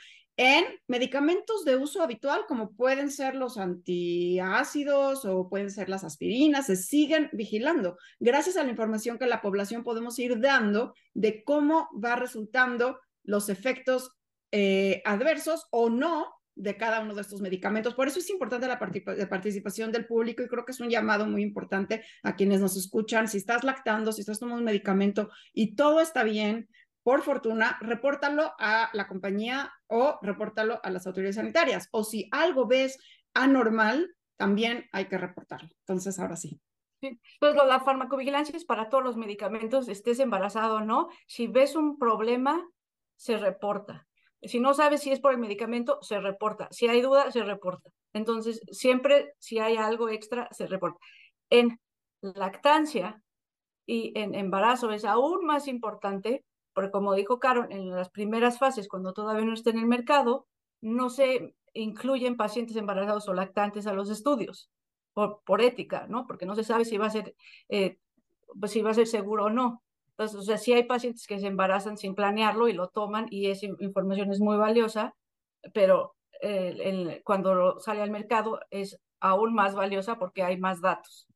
en 0.42 0.64
medicamentos 0.87 1.66
de 1.66 1.76
uso 1.76 2.02
habitual, 2.02 2.47
como 2.49 2.73
pueden 2.73 3.11
ser 3.11 3.35
los 3.35 3.59
antiácidos 3.59 5.26
o 5.26 5.50
pueden 5.50 5.70
ser 5.70 5.90
las 5.90 6.02
aspirinas, 6.02 6.64
se 6.66 6.76
siguen 6.76 7.28
vigilando. 7.32 7.99
Gracias 8.18 8.56
a 8.56 8.62
la 8.62 8.70
información 8.70 9.18
que 9.18 9.26
la 9.26 9.42
población 9.42 9.82
podemos 9.82 10.18
ir 10.18 10.40
dando 10.40 10.94
de 11.12 11.44
cómo 11.44 11.90
va 11.92 12.16
resultando 12.16 13.00
los 13.23 13.50
efectos 13.50 14.16
eh, 14.50 15.02
adversos 15.04 15.66
o 15.70 15.90
no 15.90 16.39
de 16.61 16.76
cada 16.76 17.00
uno 17.00 17.14
de 17.14 17.23
estos 17.23 17.40
medicamentos. 17.40 17.95
Por 17.95 18.07
eso 18.07 18.19
es 18.19 18.29
importante 18.31 18.67
la 18.67 18.79
participación 18.79 19.93
del 19.93 20.07
público 20.07 20.43
y 20.43 20.49
creo 20.49 20.64
que 20.64 20.73
es 20.73 20.81
un 20.81 20.90
llamado 20.90 21.26
muy 21.26 21.43
importante 21.43 22.05
a 22.23 22.37
quienes 22.37 22.61
nos 22.61 22.76
escuchan. 22.76 23.29
Si 23.29 23.38
estás 23.38 23.64
lactando, 23.64 24.12
si 24.12 24.21
estás 24.21 24.38
tomando 24.38 24.59
un 24.59 24.64
medicamento 24.64 25.31
y 25.52 25.75
todo 25.75 26.00
está 26.00 26.23
bien, 26.23 26.69
por 27.02 27.23
fortuna, 27.23 27.79
repórtalo 27.81 28.52
a 28.59 28.90
la 28.93 29.09
compañía 29.09 29.73
o 29.87 30.19
repórtalo 30.21 30.81
a 30.83 30.90
las 30.90 31.07
autoridades 31.07 31.37
sanitarias. 31.37 31.88
O 31.93 32.05
si 32.05 32.29
algo 32.31 32.67
ves 32.67 32.99
anormal, 33.33 34.14
también 34.37 34.87
hay 34.93 35.07
que 35.07 35.17
reportarlo. 35.17 35.71
Entonces, 35.81 36.19
ahora 36.19 36.37
sí. 36.37 36.61
Pues 37.00 37.55
la 37.55 37.81
farmacovigilancia 37.81 38.55
es 38.55 38.67
para 38.67 38.90
todos 38.90 39.02
los 39.02 39.17
medicamentos, 39.17 39.88
estés 39.88 40.21
embarazado 40.21 40.76
o 40.76 40.81
no. 40.81 41.09
Si 41.26 41.47
ves 41.47 41.75
un 41.75 41.99
problema, 41.99 42.62
se 43.17 43.38
reporta. 43.38 44.07
Si 44.42 44.61
no 44.61 44.75
sabes 44.75 45.02
si 45.02 45.12
es 45.12 45.20
por 45.20 45.32
el 45.32 45.38
medicamento, 45.38 45.99
se 46.02 46.20
reporta. 46.20 46.68
Si 46.70 46.88
hay 46.88 47.02
duda, 47.02 47.30
se 47.30 47.42
reporta. 47.42 47.90
Entonces, 48.12 48.61
siempre 48.70 49.35
si 49.38 49.59
hay 49.59 49.76
algo 49.76 50.09
extra, 50.09 50.49
se 50.52 50.66
reporta. 50.66 50.99
En 51.50 51.78
lactancia 52.23 53.23
y 53.87 54.12
en 54.18 54.35
embarazo 54.35 54.90
es 54.92 55.04
aún 55.04 55.44
más 55.44 55.68
importante, 55.68 56.44
porque 56.73 56.90
como 56.90 57.14
dijo 57.14 57.38
Caro, 57.38 57.66
en 57.70 57.90
las 57.90 58.11
primeras 58.11 58.59
fases, 58.59 58.88
cuando 58.88 59.12
todavía 59.12 59.44
no 59.44 59.54
está 59.54 59.70
en 59.70 59.78
el 59.78 59.87
mercado, 59.87 60.47
no 60.80 61.11
se 61.11 61.54
incluyen 61.75 62.37
pacientes 62.37 62.76
embarazados 62.76 63.28
o 63.28 63.35
lactantes 63.35 63.87
a 63.87 63.92
los 63.92 64.11
estudios, 64.11 64.70
por, 65.12 65.42
por 65.44 65.61
ética, 65.61 66.06
¿no? 66.09 66.26
Porque 66.26 66.47
no 66.47 66.54
se 66.54 66.64
sabe 66.64 66.85
si 66.85 66.99
va 66.99 67.06
a 67.06 67.11
ser, 67.11 67.35
eh, 67.68 67.99
pues 68.59 68.73
si 68.73 68.82
va 68.82 68.90
a 68.90 68.94
ser 68.94 69.06
seguro 69.06 69.47
o 69.47 69.50
no. 69.50 69.82
Entonces, 70.21 70.39
o 70.39 70.43
sea, 70.43 70.59
sí 70.59 70.75
hay 70.75 70.85
pacientes 70.85 71.27
que 71.27 71.39
se 71.41 71.47
embarazan 71.47 71.97
sin 71.97 72.15
planearlo 72.15 72.69
y 72.69 72.75
lo 72.75 72.89
toman 72.89 73.27
y 73.31 73.47
esa 73.47 73.65
información 73.79 74.31
es 74.31 74.39
muy 74.39 74.59
valiosa, 74.59 75.15
pero 75.73 76.15
cuando 77.25 77.81
sale 77.81 78.03
al 78.03 78.11
mercado 78.11 78.61
es 78.69 79.00
aún 79.19 79.55
más 79.55 79.75
valiosa 79.75 80.19
porque 80.19 80.43
hay 80.43 80.59
más 80.59 80.83
datos. 80.83 81.27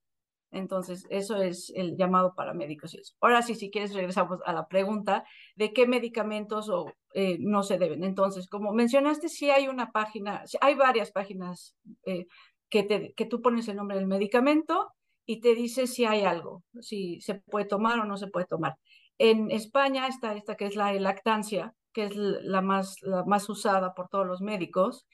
Entonces, 0.51 1.07
eso 1.09 1.41
es 1.41 1.73
el 1.75 1.97
llamado 1.97 2.35
para 2.35 2.53
médicos. 2.53 2.95
Ahora 3.23 3.41
sí, 3.41 3.55
si 3.55 3.71
quieres, 3.71 3.95
regresamos 3.95 4.41
a 4.45 4.53
la 4.53 4.69
pregunta 4.69 5.25
de 5.57 5.73
qué 5.73 5.87
medicamentos 5.87 6.69
o, 6.69 6.93
eh, 7.15 7.39
no 7.41 7.63
se 7.63 7.79
deben. 7.79 8.05
Entonces, 8.05 8.49
como 8.51 8.75
mencionaste, 8.75 9.31
sí 9.31 9.49
hay 9.49 9.67
una 9.67 9.93
página, 9.93 10.45
hay 10.61 10.75
varias 10.75 11.11
páginas 11.11 11.75
eh, 12.05 12.27
que, 12.69 12.83
te, 12.83 13.15
que 13.15 13.25
tú 13.25 13.41
pones 13.41 13.67
el 13.69 13.77
nombre 13.77 13.97
del 13.97 14.07
medicamento 14.07 14.93
y 15.27 15.41
te 15.41 15.55
dice 15.55 15.87
si 15.87 16.05
hay 16.05 16.23
algo, 16.23 16.63
si 16.81 17.21
se 17.21 17.37
puede 17.37 17.67
tomar 17.67 17.99
o 18.01 18.05
no 18.05 18.17
se 18.17 18.29
puede 18.29 18.47
tomar. 18.47 18.77
En 19.19 19.51
España 19.51 20.07
está 20.07 20.35
esta 20.35 20.57
que 20.57 20.67
es 20.67 20.77
la 20.77 20.93
lactancia, 20.95 21.75
que 21.93 22.05
es 22.05 22.17
la 22.17 22.61
más, 22.61 22.97
la 23.03 23.25
más 23.25 23.49
usada 23.49 23.95
por 23.95 24.09
todos 24.09 24.27
los 24.27 24.41
médicos, 24.41 25.07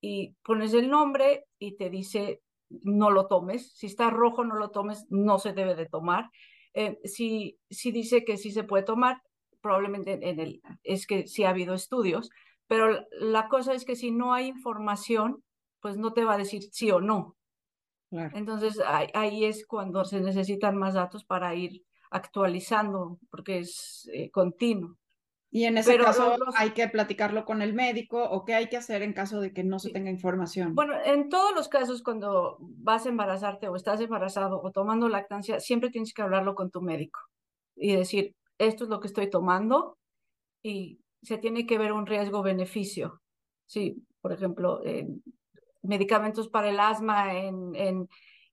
y 0.00 0.34
pones 0.42 0.72
el 0.74 0.88
nombre 0.88 1.44
y 1.58 1.76
te 1.76 1.90
dice 1.90 2.40
no 2.70 3.10
lo 3.10 3.26
tomes, 3.26 3.72
si 3.72 3.86
está 3.86 4.10
rojo 4.10 4.44
no 4.44 4.54
lo 4.54 4.70
tomes, 4.70 5.06
no 5.10 5.38
se 5.38 5.52
debe 5.52 5.74
de 5.74 5.86
tomar. 5.86 6.30
Eh, 6.72 6.98
si, 7.04 7.58
si 7.68 7.90
dice 7.90 8.24
que 8.24 8.36
sí 8.36 8.52
se 8.52 8.62
puede 8.62 8.84
tomar, 8.84 9.20
probablemente 9.60 10.60
es 10.84 11.06
que 11.06 11.26
sí 11.26 11.44
ha 11.44 11.50
habido 11.50 11.74
estudios, 11.74 12.30
pero 12.68 13.04
la 13.10 13.48
cosa 13.48 13.74
es 13.74 13.84
que 13.84 13.96
si 13.96 14.12
no 14.12 14.32
hay 14.32 14.46
información, 14.46 15.42
pues 15.80 15.96
no 15.96 16.12
te 16.12 16.24
va 16.24 16.34
a 16.34 16.38
decir 16.38 16.62
sí 16.70 16.90
o 16.90 17.00
no. 17.00 17.36
Entonces 18.10 18.80
ahí, 19.14 19.44
es 19.44 19.66
cuando 19.66 20.04
se 20.04 20.20
necesitan 20.20 20.76
más 20.76 20.94
datos 20.94 21.24
para 21.24 21.54
ir 21.54 21.84
actualizando, 22.10 23.18
porque 23.30 23.58
es 23.58 24.10
eh, 24.12 24.30
continuo. 24.30 24.96
Y 25.52 25.64
en 25.64 25.78
ese 25.78 25.98
caso 25.98 26.36
hay 26.56 26.70
que 26.70 26.86
platicarlo 26.88 27.44
con 27.44 27.60
el 27.60 27.74
médico 27.74 28.22
o 28.22 28.44
qué 28.44 28.54
hay 28.54 28.68
que 28.68 28.76
hacer 28.76 29.02
en 29.02 29.12
caso 29.12 29.40
de 29.40 29.52
que 29.52 29.64
no 29.64 29.80
se 29.80 29.90
tenga 29.90 30.08
información. 30.08 30.76
Bueno, 30.76 30.94
en 31.04 31.28
todos 31.28 31.52
los 31.54 31.68
casos 31.68 32.02
cuando 32.02 32.56
vas 32.60 33.06
a 33.06 33.08
embarazarte 33.08 33.68
o 33.68 33.74
estás 33.74 34.00
embarazado 34.00 34.60
o 34.62 34.70
tomando 34.70 35.08
lactancia, 35.08 35.58
siempre 35.58 35.90
tienes 35.90 36.14
que 36.14 36.22
hablarlo 36.22 36.54
con 36.54 36.70
tu 36.70 36.80
médico 36.80 37.18
y 37.74 37.96
decir, 37.96 38.36
esto 38.58 38.84
es 38.84 38.90
lo 38.90 39.00
que 39.00 39.08
estoy 39.08 39.28
tomando 39.28 39.98
y 40.62 41.00
se 41.22 41.38
tiene 41.38 41.66
que 41.66 41.78
ver 41.78 41.92
un 41.92 42.06
riesgo-beneficio. 42.06 43.20
Sí, 43.66 44.04
por 44.20 44.32
ejemplo, 44.32 44.82
medicamentos 45.82 46.48
para 46.48 46.68
el 46.68 46.80
asma 46.80 47.34
en, 47.34 47.74
en, 47.74 48.08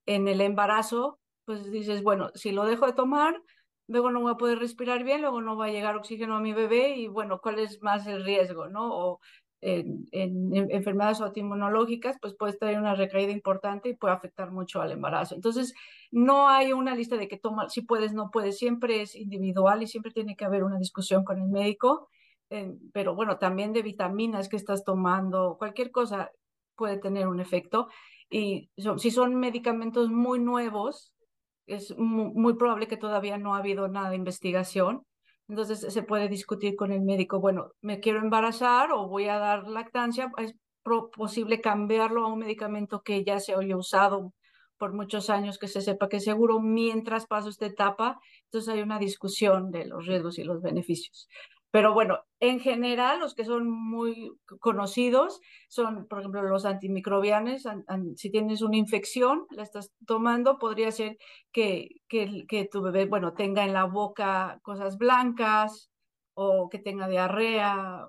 en 0.05 0.27
el 0.27 0.41
embarazo, 0.41 1.19
pues 1.45 1.71
dices, 1.71 2.03
bueno, 2.03 2.29
si 2.35 2.51
lo 2.51 2.65
dejo 2.65 2.85
de 2.85 2.93
tomar, 2.93 3.41
luego 3.87 4.11
no 4.11 4.21
voy 4.21 4.33
a 4.33 4.37
poder 4.37 4.59
respirar 4.59 5.03
bien, 5.03 5.21
luego 5.21 5.41
no 5.41 5.55
va 5.55 5.65
a 5.65 5.71
llegar 5.71 5.95
oxígeno 5.95 6.35
a 6.35 6.41
mi 6.41 6.53
bebé 6.53 6.95
y 6.97 7.07
bueno, 7.07 7.39
¿cuál 7.41 7.59
es 7.59 7.81
más 7.81 8.05
el 8.07 8.23
riesgo, 8.25 8.67
no? 8.67 8.93
O 8.93 9.19
en, 9.61 10.07
en, 10.11 10.53
enfermedades 10.71 11.21
autoinmunológicas, 11.21 12.17
pues 12.21 12.35
puede 12.35 12.53
traer 12.53 12.79
una 12.79 12.95
recaída 12.95 13.31
importante 13.31 13.89
y 13.89 13.95
puede 13.95 14.13
afectar 14.13 14.51
mucho 14.51 14.81
al 14.81 14.91
embarazo. 14.91 15.35
Entonces, 15.35 15.73
no 16.11 16.49
hay 16.49 16.73
una 16.73 16.95
lista 16.95 17.17
de 17.17 17.27
que 17.27 17.37
toma, 17.37 17.69
si 17.69 17.81
puedes, 17.81 18.13
no 18.13 18.29
puedes, 18.29 18.57
siempre 18.57 19.01
es 19.01 19.15
individual 19.15 19.81
y 19.81 19.87
siempre 19.87 20.11
tiene 20.11 20.35
que 20.35 20.45
haber 20.45 20.63
una 20.63 20.77
discusión 20.77 21.23
con 21.23 21.39
el 21.39 21.47
médico, 21.47 22.09
eh, 22.49 22.75
pero 22.93 23.15
bueno, 23.15 23.37
también 23.37 23.73
de 23.73 23.81
vitaminas 23.81 24.47
que 24.47 24.57
estás 24.57 24.83
tomando, 24.83 25.57
cualquier 25.57 25.91
cosa 25.91 26.31
puede 26.77 26.97
tener 26.97 27.27
un 27.27 27.39
efecto. 27.39 27.89
Y 28.29 28.69
si 28.97 29.11
son 29.11 29.35
medicamentos 29.35 30.09
muy 30.09 30.39
nuevos, 30.39 31.13
es 31.65 31.97
muy, 31.97 32.55
probable 32.55 32.87
que 32.87 32.97
todavía 32.97 33.37
no 33.37 33.55
ha 33.55 33.59
habido 33.59 33.87
nada 33.87 34.09
de 34.09 34.15
investigación. 34.15 35.03
Entonces 35.49 35.93
se 35.93 36.03
puede 36.03 36.27
discutir 36.29 36.75
con 36.75 36.91
el 36.91 37.01
médico, 37.01 37.39
bueno, 37.39 37.71
me 37.81 37.99
quiero 37.99 38.19
embarazar 38.19 38.91
o 38.91 39.07
voy 39.07 39.27
a 39.27 39.37
dar 39.37 39.67
lactancia, 39.67 40.31
es 40.37 40.53
posible 41.15 41.61
cambiarlo 41.61 42.25
a 42.25 42.27
un 42.27 42.39
medicamento 42.39 43.01
que 43.01 43.23
ya 43.23 43.39
se 43.39 43.53
haya 43.53 43.77
usado 43.77 44.33
por 44.77 44.93
muchos 44.93 45.29
años, 45.29 45.57
que 45.57 45.67
se 45.67 45.81
sepa 45.81 46.09
que 46.09 46.19
seguro 46.19 46.59
mientras 46.59 47.25
paso 47.25 47.49
esta 47.49 47.65
etapa, 47.65 48.19
entonces 48.45 48.73
hay 48.73 48.81
una 48.81 48.99
discusión 48.99 49.71
de 49.71 49.85
los 49.85 50.05
riesgos 50.05 50.37
y 50.37 50.43
los 50.43 50.61
beneficios. 50.61 51.27
Pero 51.71 51.93
bueno, 51.93 52.19
en 52.39 52.59
general, 52.59 53.19
los 53.19 53.35
que 53.35 53.43
son 53.43 53.69
muy 53.69 54.31
conocidos 54.59 55.39
son, 55.67 56.07
por 56.07 56.19
ejemplo, 56.19 56.41
los 56.43 56.65
antimicrobianos. 56.65 57.63
si 58.15 58.31
tienes 58.31 58.61
una 58.61 58.77
infección, 58.77 59.45
la 59.51 59.63
estás 59.63 59.91
tomando, 60.05 60.59
podría 60.59 60.91
ser 60.91 61.17
que, 61.51 61.89
que, 62.07 62.45
que, 62.47 62.65
tu 62.65 62.81
bebé, 62.81 63.05
bueno, 63.05 63.33
tenga 63.33 63.65
en 63.65 63.73
la 63.73 63.85
boca 63.85 64.59
cosas 64.63 64.97
blancas 64.97 65.89
o 66.35 66.69
que 66.69 66.79
tenga 66.79 67.07
diarrea. 67.07 68.07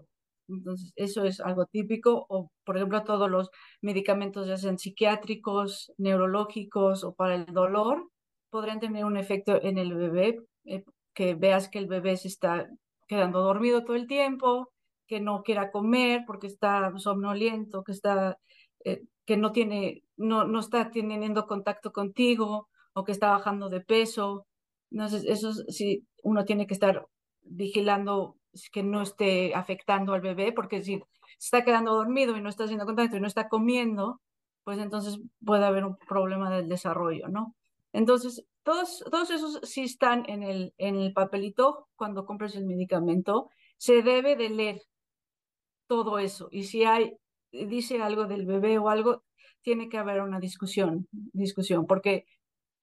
Entonces, 0.48 0.92
eso 0.96 1.24
es 1.24 1.40
algo 1.40 1.66
típico. 1.66 2.26
O, 2.28 2.50
por 2.64 2.76
ejemplo, 2.76 3.04
todos 3.04 3.30
los 3.30 3.50
medicamentos, 3.82 4.46
ya 4.46 4.56
sean 4.56 4.78
psiquiátricos, 4.78 5.92
neurológicos 5.98 7.04
o 7.04 7.14
para 7.14 7.34
el 7.34 7.46
dolor, 7.46 8.08
podrían 8.50 8.80
tener 8.80 9.04
un 9.04 9.16
efecto 9.16 9.60
en 9.62 9.78
el 9.78 9.94
bebé, 9.94 10.38
eh, 10.64 10.84
que 11.14 11.34
veas 11.34 11.68
que 11.68 11.78
el 11.78 11.88
bebé 11.88 12.16
se 12.16 12.28
está 12.28 12.68
quedando 13.08 13.42
dormido 13.42 13.84
todo 13.84 13.96
el 13.96 14.06
tiempo, 14.06 14.70
que 15.06 15.20
no 15.20 15.42
quiera 15.42 15.70
comer 15.72 16.24
porque 16.26 16.46
está 16.46 16.92
somnoliento, 16.98 17.82
que 17.82 17.92
está 17.92 18.38
eh, 18.84 19.02
que 19.26 19.36
no 19.36 19.52
tiene 19.52 20.02
no, 20.16 20.44
no 20.44 20.60
está 20.60 20.90
teniendo 20.90 21.46
contacto 21.46 21.92
contigo 21.92 22.68
o 22.94 23.04
que 23.04 23.12
está 23.12 23.30
bajando 23.30 23.68
de 23.68 23.80
peso. 23.80 24.46
Entonces, 24.90 25.24
eso 25.26 25.52
sí 25.68 26.06
uno 26.22 26.44
tiene 26.44 26.66
que 26.66 26.74
estar 26.74 27.06
vigilando 27.42 28.36
que 28.72 28.82
no 28.82 29.02
esté 29.02 29.54
afectando 29.54 30.14
al 30.14 30.20
bebé, 30.20 30.52
porque 30.52 30.82
si 30.82 31.02
está 31.38 31.64
quedando 31.64 31.94
dormido 31.94 32.36
y 32.36 32.40
no 32.40 32.48
está 32.48 32.64
haciendo 32.64 32.86
contacto 32.86 33.16
y 33.16 33.20
no 33.20 33.26
está 33.26 33.48
comiendo, 33.48 34.20
pues 34.64 34.78
entonces 34.78 35.18
puede 35.44 35.64
haber 35.64 35.84
un 35.84 35.96
problema 36.08 36.50
del 36.50 36.68
desarrollo, 36.68 37.28
¿no? 37.28 37.54
Entonces, 37.92 38.44
todos, 38.68 39.02
todos 39.10 39.30
esos 39.30 39.60
sí 39.62 39.84
están 39.84 40.24
en 40.28 40.42
el, 40.42 40.74
en 40.76 40.96
el 40.96 41.14
papelito 41.14 41.88
cuando 41.96 42.26
compras 42.26 42.54
el 42.54 42.66
medicamento. 42.66 43.48
Se 43.78 44.02
debe 44.02 44.36
de 44.36 44.50
leer. 44.50 44.82
todo 45.86 46.18
eso. 46.18 46.48
Y 46.50 46.64
si 46.64 46.84
hay, 46.84 47.16
dice 47.50 48.02
algo 48.02 48.26
del 48.26 48.44
bebé 48.44 48.76
o 48.76 48.90
algo, 48.90 49.24
tiene 49.62 49.88
que 49.88 49.96
haber 49.96 50.20
una 50.20 50.38
discusión, 50.38 51.08
discusión, 51.10 51.86
porque 51.86 52.26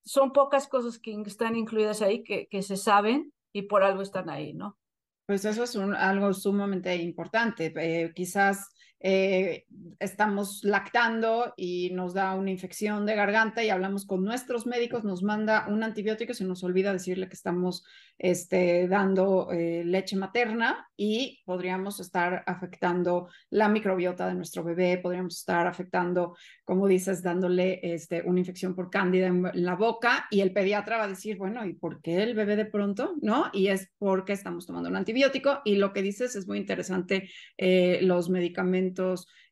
son 0.03 0.31
pocas 0.31 0.67
cosas 0.67 0.97
que 0.97 1.11
están 1.27 1.55
incluidas 1.55 2.01
ahí 2.01 2.23
que, 2.23 2.47
que 2.47 2.63
se 2.63 2.77
saben 2.77 3.31
y 3.53 3.63
por 3.63 3.83
algo 3.83 4.01
están 4.01 4.31
ahí, 4.31 4.55
¿no? 4.55 4.79
Pues 5.27 5.45
eso 5.45 5.63
es 5.65 5.75
algo 5.75 6.33
sumamente 6.33 6.95
importante. 6.95 7.71
Eh, 7.77 8.11
quizás 8.15 8.71
eh, 9.07 9.67
estamos 10.00 10.63
lactando 10.63 11.53
y 11.55 11.91
nos 11.91 12.15
da 12.15 12.33
una 12.33 12.50
infección 12.50 13.05
de 13.05 13.13
garganta 13.13 13.63
y 13.63 13.69
hablamos 13.69 14.07
con 14.07 14.24
nuestros 14.24 14.65
médicos, 14.65 15.03
nos 15.03 15.21
manda 15.21 15.67
un 15.69 15.83
antibiótico 15.83 16.31
y 16.31 16.35
se 16.35 16.43
nos 16.43 16.63
olvida 16.63 16.91
decirle 16.91 17.27
que 17.27 17.35
estamos 17.35 17.85
este, 18.17 18.88
dando 18.88 19.51
eh, 19.51 19.83
leche 19.85 20.15
materna 20.15 20.89
y 20.97 21.43
podríamos 21.45 22.00
estar 22.00 22.43
afectando 22.47 23.29
la 23.51 23.69
microbiota 23.69 24.27
de 24.27 24.33
nuestro 24.33 24.63
bebé, 24.63 24.97
podríamos 24.97 25.38
estar 25.38 25.67
afectando, 25.67 26.35
como 26.63 26.88
dices, 26.88 27.21
dándole 27.21 27.79
este, 27.83 28.24
una 28.24 28.39
infección 28.39 28.74
por 28.74 28.89
cándida 28.89 29.27
en, 29.27 29.51
la 29.53 29.75
boca 29.75 30.25
y 30.31 30.41
el 30.41 30.51
pediatra 30.51 30.97
va 30.97 31.03
a 31.03 31.09
decir, 31.09 31.38
bueno, 31.38 31.63
¿y 31.63 31.74
por 31.74 32.01
qué 32.01 32.24
el 32.24 32.33
bebé 32.33 32.55
de 32.55 32.65
pronto? 32.65 33.13
¿No? 33.21 33.51
Y 33.53 33.67
es 33.67 33.91
porque 34.00 34.33
estamos 34.33 34.65
tomando 34.65 34.89
un 34.89 34.95
antibiótico 34.95 35.62
y 35.63 35.75
lo 35.75 35.93
que 35.93 36.01
dices 36.01 36.35
es 36.35 36.47
muy 36.47 36.57
interesante, 36.57 37.29
eh, 37.57 38.00
los 38.01 38.31
medicamentos 38.31 38.94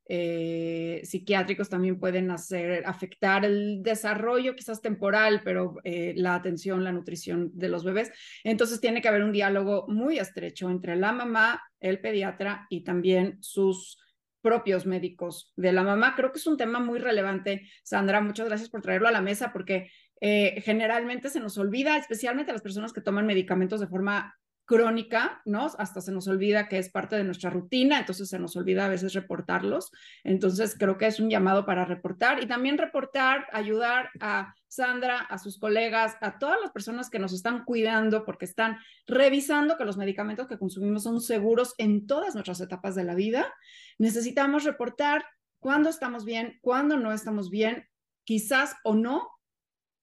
eh, 0.06 1.02
psiquiátricos 1.04 1.70
también 1.70 2.00
pueden 2.00 2.30
hacer, 2.30 2.84
afectar 2.86 3.46
el 3.46 3.82
desarrollo 3.82 4.56
quizás 4.56 4.82
temporal, 4.82 5.42
pero 5.44 5.76
eh, 5.84 6.14
la 6.18 6.36
atención, 6.36 6.84
la 6.84 6.92
nutrición 6.92 7.52
de 7.54 7.70
los 7.70 7.84
bebés. 7.84 8.12
Entonces 8.44 8.82
tiene 8.82 9.02
que 9.02 9.08
haber 9.08 9.24
un 9.24 9.32
diálogo 9.32 9.86
muy 9.88 10.20
estrecho 10.20 10.70
entre 10.70 10.96
la 10.96 11.14
mamá, 11.14 11.62
el 11.80 12.00
pediatra 12.02 12.68
y 12.70 12.84
también 12.84 13.38
sus 13.42 13.98
propios 14.42 14.86
médicos 14.86 15.54
de 15.56 15.72
la 15.72 15.84
mamá. 15.84 16.16
Creo 16.16 16.32
que 16.32 16.40
es 16.40 16.48
un 16.48 16.58
tema 16.58 16.80
muy 16.80 17.00
relevante. 17.00 17.70
Sandra, 17.84 18.20
muchas 18.20 18.48
gracias 18.48 18.70
por 18.70 18.82
traerlo 18.82 19.08
a 19.08 19.12
la 19.12 19.22
mesa 19.22 19.54
porque 19.54 19.90
eh, 20.20 20.62
generalmente 20.62 21.30
se 21.30 21.40
nos 21.40 21.58
olvida, 21.58 21.98
especialmente 21.98 22.52
a 22.52 22.54
las 22.54 22.62
personas 22.62 22.92
que 22.92 23.02
toman 23.02 23.26
medicamentos 23.26 23.80
de 23.80 23.88
forma 23.88 24.38
crónica, 24.66 25.42
¿no? 25.46 25.68
Hasta 25.78 26.02
se 26.02 26.12
nos 26.12 26.28
olvida 26.28 26.68
que 26.68 26.78
es 26.78 26.90
parte 26.90 27.16
de 27.16 27.24
nuestra 27.24 27.50
rutina, 27.50 28.00
entonces 28.00 28.30
se 28.30 28.40
nos 28.40 28.56
olvida 28.56 28.86
a 28.86 28.90
veces 28.90 29.14
reportarlos. 29.14 29.92
Entonces 30.24 30.76
creo 30.78 30.98
que 30.98 31.08
es 31.08 31.20
un 31.20 31.30
llamado 31.30 31.66
para 31.66 31.86
reportar 31.86 32.42
y 32.42 32.48
también 32.48 32.78
reportar, 32.78 33.48
ayudar 33.52 34.10
a 34.20 34.54
Sandra, 34.68 35.20
a 35.20 35.38
sus 35.38 35.60
colegas, 35.60 36.16
a 36.22 36.40
todas 36.40 36.60
las 36.62 36.72
personas 36.72 37.10
que 37.10 37.20
nos 37.20 37.34
están 37.34 37.66
cuidando 37.66 38.26
porque 38.26 38.46
están 38.46 38.78
revisando 39.06 39.78
que 39.78 39.86
los 39.86 39.98
medicamentos 39.98 40.48
que 40.48 40.58
consumimos 40.58 41.04
son 41.04 41.22
seguros 41.22 41.76
en 41.78 42.08
todas 42.08 42.34
nuestras 42.34 42.62
etapas 42.62 42.96
de 42.96 43.04
la 43.04 43.16
vida. 43.16 43.54
Necesitamos 44.00 44.64
reportar 44.64 45.26
cuándo 45.60 45.90
estamos 45.90 46.26
bien, 46.26 46.58
cuándo 46.62 46.98
no 46.98 47.12
estamos 47.12 47.50
bien, 47.50 47.88
quizás 48.24 48.76
o 48.84 48.96
no 48.96 49.30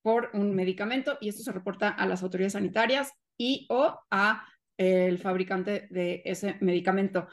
por 0.02 0.30
un 0.34 0.54
medicamento 0.54 1.18
y 1.20 1.28
esto 1.28 1.42
se 1.42 1.52
reporta 1.52 1.88
a 1.88 2.06
las 2.06 2.22
autoridades 2.22 2.54
sanitarias 2.54 3.12
y 3.40 3.66
o 3.70 3.98
a 4.10 4.46
el 4.76 5.18
fabricante 5.18 5.88
de 5.90 6.20
ese 6.26 6.58
medicamento. 6.60 7.26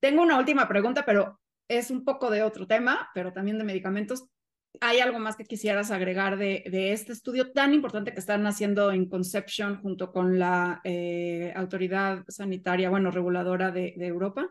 Tengo 0.00 0.22
una 0.22 0.38
última 0.38 0.66
pregunta, 0.66 1.04
pero 1.04 1.38
es 1.68 1.90
un 1.90 2.02
poco 2.02 2.30
de 2.30 2.42
otro 2.42 2.66
tema, 2.66 3.10
pero 3.14 3.32
también 3.32 3.58
de 3.58 3.64
medicamentos. 3.64 4.26
¿Hay 4.80 5.00
algo 5.00 5.18
más 5.18 5.36
que 5.36 5.44
quisieras 5.44 5.90
agregar 5.90 6.38
de, 6.38 6.64
de 6.70 6.92
este 6.92 7.12
estudio 7.12 7.52
tan 7.52 7.74
importante 7.74 8.12
que 8.14 8.20
están 8.20 8.46
haciendo 8.46 8.90
en 8.90 9.06
Conception 9.06 9.82
junto 9.82 10.12
con 10.12 10.38
la 10.38 10.80
eh, 10.84 11.52
autoridad 11.54 12.24
sanitaria, 12.28 12.88
bueno, 12.88 13.10
reguladora 13.10 13.70
de, 13.70 13.94
Europa? 13.98 14.48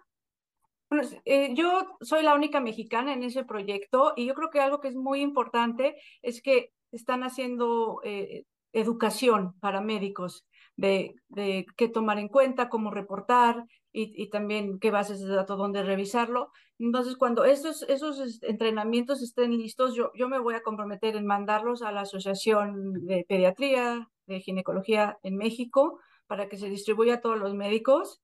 Bueno, 0.91 1.07
eh, 1.25 1.55
yo 1.55 1.97
soy 2.01 2.21
la 2.21 2.35
única 2.35 2.59
mexicana 2.59 3.13
en 3.13 3.23
ese 3.23 3.43
proyecto 3.43 4.13
y 4.15 4.27
yo 4.27 4.35
creo 4.35 4.51
que 4.51 4.59
algo 4.59 4.79
que 4.79 4.89
es 4.89 4.95
muy 4.95 5.21
importante 5.21 5.95
es 6.21 6.41
que 6.41 6.71
están 6.91 7.23
haciendo 7.23 8.01
eh, 8.03 8.43
educación 8.73 9.53
para 9.59 9.81
médicos 9.81 10.45
de, 10.79 11.15
de, 11.27 11.65
qué 11.75 11.89
tomar 11.89 12.19
en 12.19 12.29
cuenta, 12.29 12.69
cómo 12.69 12.89
reportar 12.89 13.65
y, 13.91 14.30
también 14.30 14.80
qué 14.80 14.91
bases 14.91 15.19
de 15.19 15.36
datos, 15.36 15.58
dónde 15.58 15.84
revisarlo. 15.84 16.51
Entonces, 16.77 17.17
cuando 17.17 17.43
estos, 17.43 17.84
esos 17.84 18.41
entrenamientos 18.43 19.21
estén 19.21 19.58
listos, 19.58 19.93
yo, 19.95 20.12
yo 20.15 20.30
me 20.30 20.39
voy 20.39 20.56
a 20.56 20.63
comprometer 20.63 21.17
en 21.17 21.25
mandarlos 21.25 21.82
a 21.82 21.91
la 21.91 22.01
Asociación 22.01 23.06
de 23.06 23.25
Pediatría, 23.27 24.10
de 24.25 24.39
Ginecología 24.39 25.17
en 25.23 25.36
México, 25.36 25.99
para 26.27 26.47
que 26.47 26.58
se 26.58 26.69
distribuya 26.69 27.15
a 27.15 27.21
todos 27.21 27.38
los 27.38 27.56
médicos. 27.56 28.21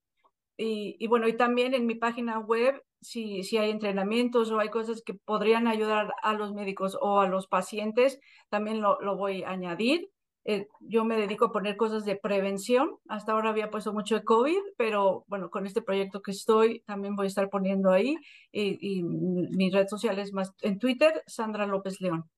Y, 0.55 0.95
y 0.99 1.07
bueno, 1.07 1.27
y 1.27 1.35
también 1.35 1.73
en 1.73 1.85
mi 1.85 1.95
página 1.95 2.39
web, 2.39 2.81
si, 3.01 3.43
si 3.43 3.57
hay 3.57 3.69
entrenamientos 3.71 4.49
o 4.51 4.59
hay 4.59 4.69
cosas 4.69 5.01
que 5.05 5.13
podrían 5.13 5.67
ayudar 5.67 6.13
a 6.23 6.33
los 6.33 6.53
médicos 6.53 6.97
o 7.01 7.19
a 7.19 7.27
los 7.27 7.47
pacientes, 7.47 8.19
también 8.49 8.81
lo, 8.81 9.01
lo 9.01 9.17
voy 9.17 9.43
a 9.43 9.49
añadir 9.49 10.09
eh, 10.45 10.67
yo 10.79 11.03
me 11.03 11.17
dedico 11.17 11.45
a 11.45 11.51
poner 11.51 11.75
cosas 11.75 12.05
de 12.05 12.15
prevención. 12.15 12.97
Hasta 13.09 13.31
ahora 13.31 13.49
había 13.49 13.71
puesto 13.71 13.91
mucho 13.93 14.15
de 14.15 14.23
COVID, 14.23 14.59
pero 14.77 15.25
bueno, 15.27 15.49
con 15.49 15.65
este 15.65 15.81
proyecto 15.81 16.21
que 16.21 16.31
estoy, 16.31 16.81
también 16.81 17.15
voy 17.15 17.25
a 17.25 17.27
estar 17.27 17.49
poniendo 17.49 17.91
ahí. 17.91 18.15
Y, 18.51 18.77
y 18.79 19.03
mis 19.03 19.73
redes 19.73 19.89
sociales 19.89 20.33
más 20.33 20.53
en 20.61 20.77
Twitter, 20.77 21.23
Sandra 21.25 21.65
López 21.65 21.99
León. 21.99 22.29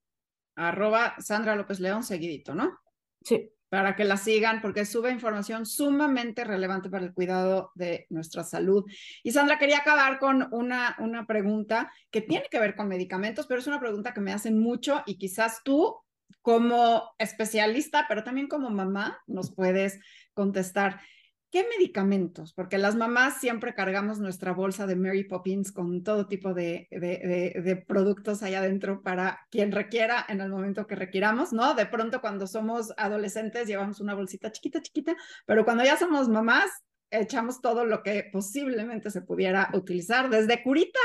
Arroba 0.56 1.16
Sandra 1.20 1.56
López 1.56 1.82
León, 1.82 2.04
seguidito, 2.04 2.56
¿no? 2.56 2.80
Sí. 3.22 3.52
Para 3.70 3.98
que 3.98 4.06
la 4.06 4.16
sigan, 4.16 4.62
porque 4.62 4.86
sube 4.86 5.12
información 5.12 5.66
sumamente 5.66 6.46
relevante 6.46 6.90
para 6.90 7.04
el 7.04 7.14
cuidado 7.14 7.72
de 7.76 8.08
nuestra 8.10 8.46
salud. 8.46 8.86
Y 9.22 9.34
Sandra, 9.34 9.60
quería 9.60 9.80
acabar 9.80 10.20
con 10.20 10.48
una, 10.54 10.96
una 11.00 11.28
pregunta 11.28 11.92
que 12.10 12.22
tiene 12.22 12.48
que 12.50 12.62
ver 12.62 12.78
con 12.78 12.88
medicamentos, 12.88 13.46
pero 13.46 13.60
es 13.60 13.68
una 13.68 13.82
pregunta 13.82 14.14
que 14.14 14.22
me 14.22 14.32
hacen 14.32 14.58
mucho 14.58 15.04
y 15.06 15.18
quizás 15.18 15.62
tú 15.66 15.98
como 16.42 17.12
especialista, 17.18 18.06
pero 18.08 18.24
también 18.24 18.48
como 18.48 18.70
mamá, 18.70 19.20
nos 19.28 19.54
puedes 19.54 20.00
contestar. 20.34 21.02
¿Qué 21.50 21.66
medicamentos? 21.78 22.54
Porque 22.54 22.78
las 22.78 22.96
mamás 22.96 23.40
siempre 23.40 23.74
cargamos 23.74 24.20
nuestra 24.20 24.52
bolsa 24.52 24.86
de 24.86 24.98
Mary 24.98 25.24
Poppins 25.24 25.72
con 25.72 26.04
todo 26.04 26.28
tipo 26.28 26.54
de, 26.54 26.88
de, 26.92 26.98
de, 26.98 27.62
de, 27.62 27.76
productos 27.78 28.44
allá 28.44 28.60
adentro 28.60 29.02
para 29.02 29.40
quien 29.50 29.72
requiera 29.72 30.26
en 30.28 30.42
el 30.42 30.50
momento 30.50 30.88
que 30.88 30.96
requiramos, 30.96 31.54
¿no? 31.54 31.74
De 31.74 31.86
pronto 31.86 32.20
cuando 32.20 32.48
somos 32.48 32.94
adolescentes 32.98 33.66
llevamos 33.66 34.02
una 34.02 34.14
bolsita 34.14 34.52
chiquita, 34.52 34.82
chiquita, 34.82 35.16
pero 35.46 35.64
cuando 35.64 35.86
ya 35.86 35.96
somos 35.96 36.28
mamás 36.28 36.70
echamos 37.12 37.62
todo 37.62 37.86
lo 37.86 38.04
que 38.04 38.30
posiblemente 38.32 39.10
se 39.12 39.22
pudiera 39.22 39.70
utilizar, 39.74 40.30
desde 40.30 40.62
curitas 40.64 41.02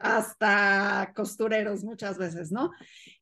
hasta 0.00 1.12
costureros 1.14 1.84
muchas 1.84 2.18
veces, 2.18 2.50
¿no? 2.50 2.70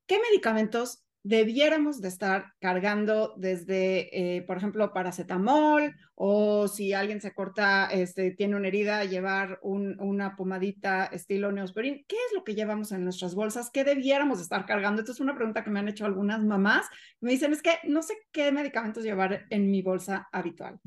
¿Qué 0.07 0.21
medicamentos 0.21 1.03
debiéramos 1.25 2.01
de 2.01 2.09
estar 2.09 2.53
cargando 2.59 3.35
desde, 3.37 4.37
eh, 4.37 4.43
por 4.43 4.57
ejemplo, 4.57 4.93
paracetamol 4.93 5.95
o 6.15 6.67
si 6.69 6.93
alguien 6.93 7.21
se 7.21 7.33
corta, 7.33 7.87
este, 7.87 8.33
tiene 8.33 8.57
una 8.57 8.69
herida, 8.69 9.05
llevar 9.05 9.59
un, 9.63 10.01
una 10.01 10.37
pomadita 10.37 11.07
estilo 11.07 11.53
neosporin. 11.53 12.05
¿Qué 12.09 12.17
es 12.17 12.35
lo 12.35 12.43
que 12.43 12.55
llevamos 12.55 12.93
en 12.93 13.05
nuestras 13.05 13.35
bolsas? 13.35 13.71
¿Qué 13.71 13.85
debiéramos 13.85 14.39
de 14.39 14.45
estar 14.45 14.67
cargando? 14.67 15.01
Esto 15.01 15.13
es 15.13 15.21
una 15.21 15.37
pregunta 15.37 15.63
que 15.63 15.71
me 15.71 15.79
han 15.79 15.89
hecho 15.89 16.07
algunas 16.07 16.43
mamás. 16.43 16.87
Me 17.21 17.31
dicen, 17.31 17.53
es 17.53 17.63
que 17.63 17.79
no 17.85 18.03
sé 18.03 18.15
qué 18.33 18.51
medicamentos 18.51 19.05
llevar 19.05 19.47
en 19.51 19.71
mi 19.71 19.83
bolsa 19.83 20.29
habitual. 20.33 20.81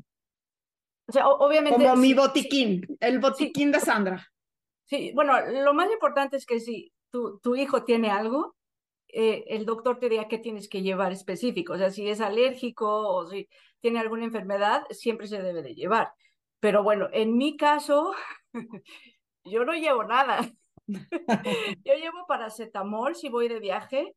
O 1.08 1.12
sea, 1.12 1.28
obviamente... 1.28 1.78
Como 1.78 1.96
mi 1.96 2.12
botiquín, 2.14 2.84
sí, 2.86 2.96
el 3.00 3.20
botiquín 3.20 3.68
sí, 3.68 3.72
de 3.72 3.80
Sandra. 3.80 4.32
Sí, 4.84 5.12
bueno, 5.14 5.34
lo 5.62 5.72
más 5.72 5.90
importante 5.90 6.36
es 6.36 6.44
que 6.44 6.60
si 6.60 6.92
tu, 7.10 7.38
tu 7.40 7.56
hijo 7.56 7.84
tiene 7.84 8.10
algo, 8.10 8.56
eh, 9.08 9.44
el 9.48 9.64
doctor 9.64 9.98
te 9.98 10.08
diga 10.08 10.28
qué 10.28 10.38
tienes 10.38 10.68
que 10.68 10.82
llevar 10.82 11.12
específico. 11.12 11.74
O 11.74 11.78
sea, 11.78 11.90
si 11.90 12.08
es 12.08 12.20
alérgico 12.20 13.08
o 13.08 13.26
si 13.26 13.48
tiene 13.80 14.00
alguna 14.00 14.24
enfermedad, 14.24 14.84
siempre 14.90 15.26
se 15.26 15.42
debe 15.42 15.62
de 15.62 15.74
llevar. 15.74 16.12
Pero 16.60 16.82
bueno, 16.82 17.08
en 17.12 17.36
mi 17.36 17.56
caso, 17.56 18.12
yo 19.44 19.64
no 19.64 19.72
llevo 19.74 20.04
nada. 20.04 20.50
yo 21.84 21.94
llevo 21.94 22.26
paracetamol 22.28 23.14
si 23.14 23.28
voy 23.28 23.48
de 23.48 23.60
viaje 23.60 24.14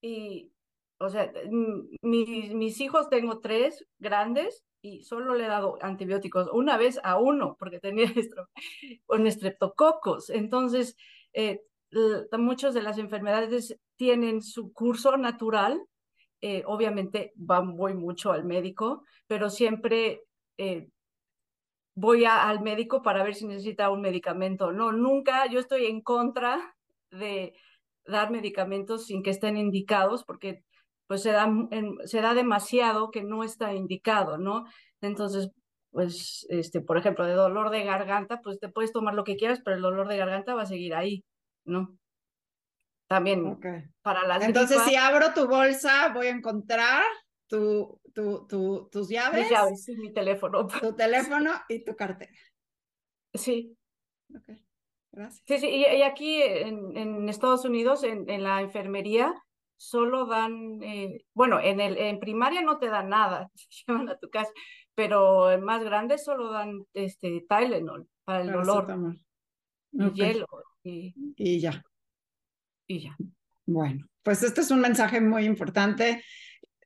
y, 0.00 0.52
o 0.98 1.08
sea, 1.08 1.32
mis, 2.02 2.54
mis 2.54 2.80
hijos 2.80 3.08
tengo 3.08 3.40
tres 3.40 3.84
grandes 3.98 4.64
y 4.80 5.02
solo 5.04 5.34
le 5.34 5.44
he 5.44 5.48
dado 5.48 5.78
antibióticos 5.82 6.48
una 6.52 6.76
vez 6.76 7.00
a 7.02 7.18
uno 7.18 7.56
porque 7.58 7.80
tenía 7.80 8.06
un 9.08 9.26
estreptococos. 9.26 10.30
Entonces, 10.30 10.96
eh, 11.32 11.62
muchas 12.38 12.74
de 12.74 12.82
las 12.82 12.98
enfermedades 12.98 13.76
tienen 13.96 14.42
su 14.42 14.72
curso 14.72 15.16
natural. 15.16 15.82
Eh, 16.40 16.62
obviamente 16.66 17.32
voy 17.34 17.94
mucho 17.94 18.30
al 18.32 18.44
médico, 18.44 19.04
pero 19.26 19.50
siempre 19.50 20.22
eh, 20.56 20.88
voy 21.94 22.24
al 22.24 22.60
médico 22.60 23.02
para 23.02 23.24
ver 23.24 23.34
si 23.34 23.46
necesita 23.46 23.90
un 23.90 24.00
medicamento. 24.00 24.72
No, 24.72 24.92
nunca, 24.92 25.46
yo 25.46 25.58
estoy 25.58 25.86
en 25.86 26.00
contra 26.00 26.76
de 27.10 27.54
dar 28.04 28.30
medicamentos 28.30 29.06
sin 29.06 29.22
que 29.22 29.30
estén 29.30 29.56
indicados, 29.56 30.24
porque 30.24 30.64
pues 31.08 31.22
se 31.22 31.32
da, 31.32 31.50
se 32.04 32.20
da 32.20 32.34
demasiado 32.34 33.10
que 33.10 33.22
no 33.22 33.42
está 33.42 33.74
indicado, 33.74 34.38
¿no? 34.38 34.64
Entonces, 35.00 35.50
pues, 35.90 36.46
este, 36.50 36.80
por 36.80 36.98
ejemplo, 36.98 37.26
de 37.26 37.32
dolor 37.32 37.70
de 37.70 37.84
garganta, 37.84 38.40
pues 38.42 38.60
te 38.60 38.68
puedes 38.68 38.92
tomar 38.92 39.14
lo 39.14 39.24
que 39.24 39.36
quieras, 39.36 39.60
pero 39.64 39.76
el 39.76 39.82
dolor 39.82 40.06
de 40.06 40.18
garganta 40.18 40.54
va 40.54 40.62
a 40.62 40.66
seguir 40.66 40.94
ahí, 40.94 41.24
¿no? 41.68 41.98
También 43.08 43.58
para 44.02 44.26
las 44.26 44.44
Entonces, 44.44 44.82
si 44.82 44.94
abro 44.94 45.32
tu 45.32 45.46
bolsa, 45.46 46.12
voy 46.12 46.26
a 46.26 46.30
encontrar 46.30 47.02
tu, 47.48 47.98
tu, 48.12 48.46
tu, 48.46 48.88
tus 48.92 49.08
llaves. 49.08 49.42
Mis 49.42 49.50
llaves, 49.50 49.84
sí, 49.84 49.96
mi 49.96 50.12
teléfono. 50.12 50.66
Tu 50.82 50.94
teléfono 50.94 51.52
y 51.68 51.84
tu 51.84 51.96
cartera. 51.96 52.32
Sí. 53.32 53.74
Ok, 54.34 54.58
gracias. 55.10 55.42
Sí, 55.46 55.58
sí, 55.58 55.68
y, 55.68 56.02
aquí 56.02 56.42
en, 56.42 56.96
en, 56.96 57.28
Estados 57.30 57.64
Unidos, 57.64 58.04
en, 58.04 58.28
en, 58.28 58.42
la 58.42 58.60
enfermería, 58.60 59.34
solo 59.78 60.26
dan, 60.26 60.82
eh, 60.82 61.24
bueno, 61.32 61.60
en, 61.60 61.80
el, 61.80 61.96
en 61.96 62.18
primaria 62.18 62.60
no 62.60 62.78
te 62.78 62.88
dan 62.88 63.08
nada, 63.08 63.50
te 63.54 63.62
llevan 63.86 64.08
a 64.10 64.18
tu 64.18 64.28
casa, 64.28 64.52
pero 64.94 65.50
en 65.50 65.62
más 65.62 65.82
grande 65.82 66.18
solo 66.18 66.50
dan 66.50 66.84
este 66.92 67.46
Tylenol 67.48 68.06
para 68.24 68.42
el 68.42 68.52
dolor. 68.52 69.16
Y 69.92 70.10
hielo. 70.10 70.46
Y, 70.88 71.14
y 71.36 71.60
ya. 71.60 71.84
Y 72.86 73.00
ya. 73.00 73.16
Bueno, 73.66 74.08
pues 74.22 74.42
este 74.42 74.62
es 74.62 74.70
un 74.70 74.80
mensaje 74.80 75.20
muy 75.20 75.44
importante 75.44 76.22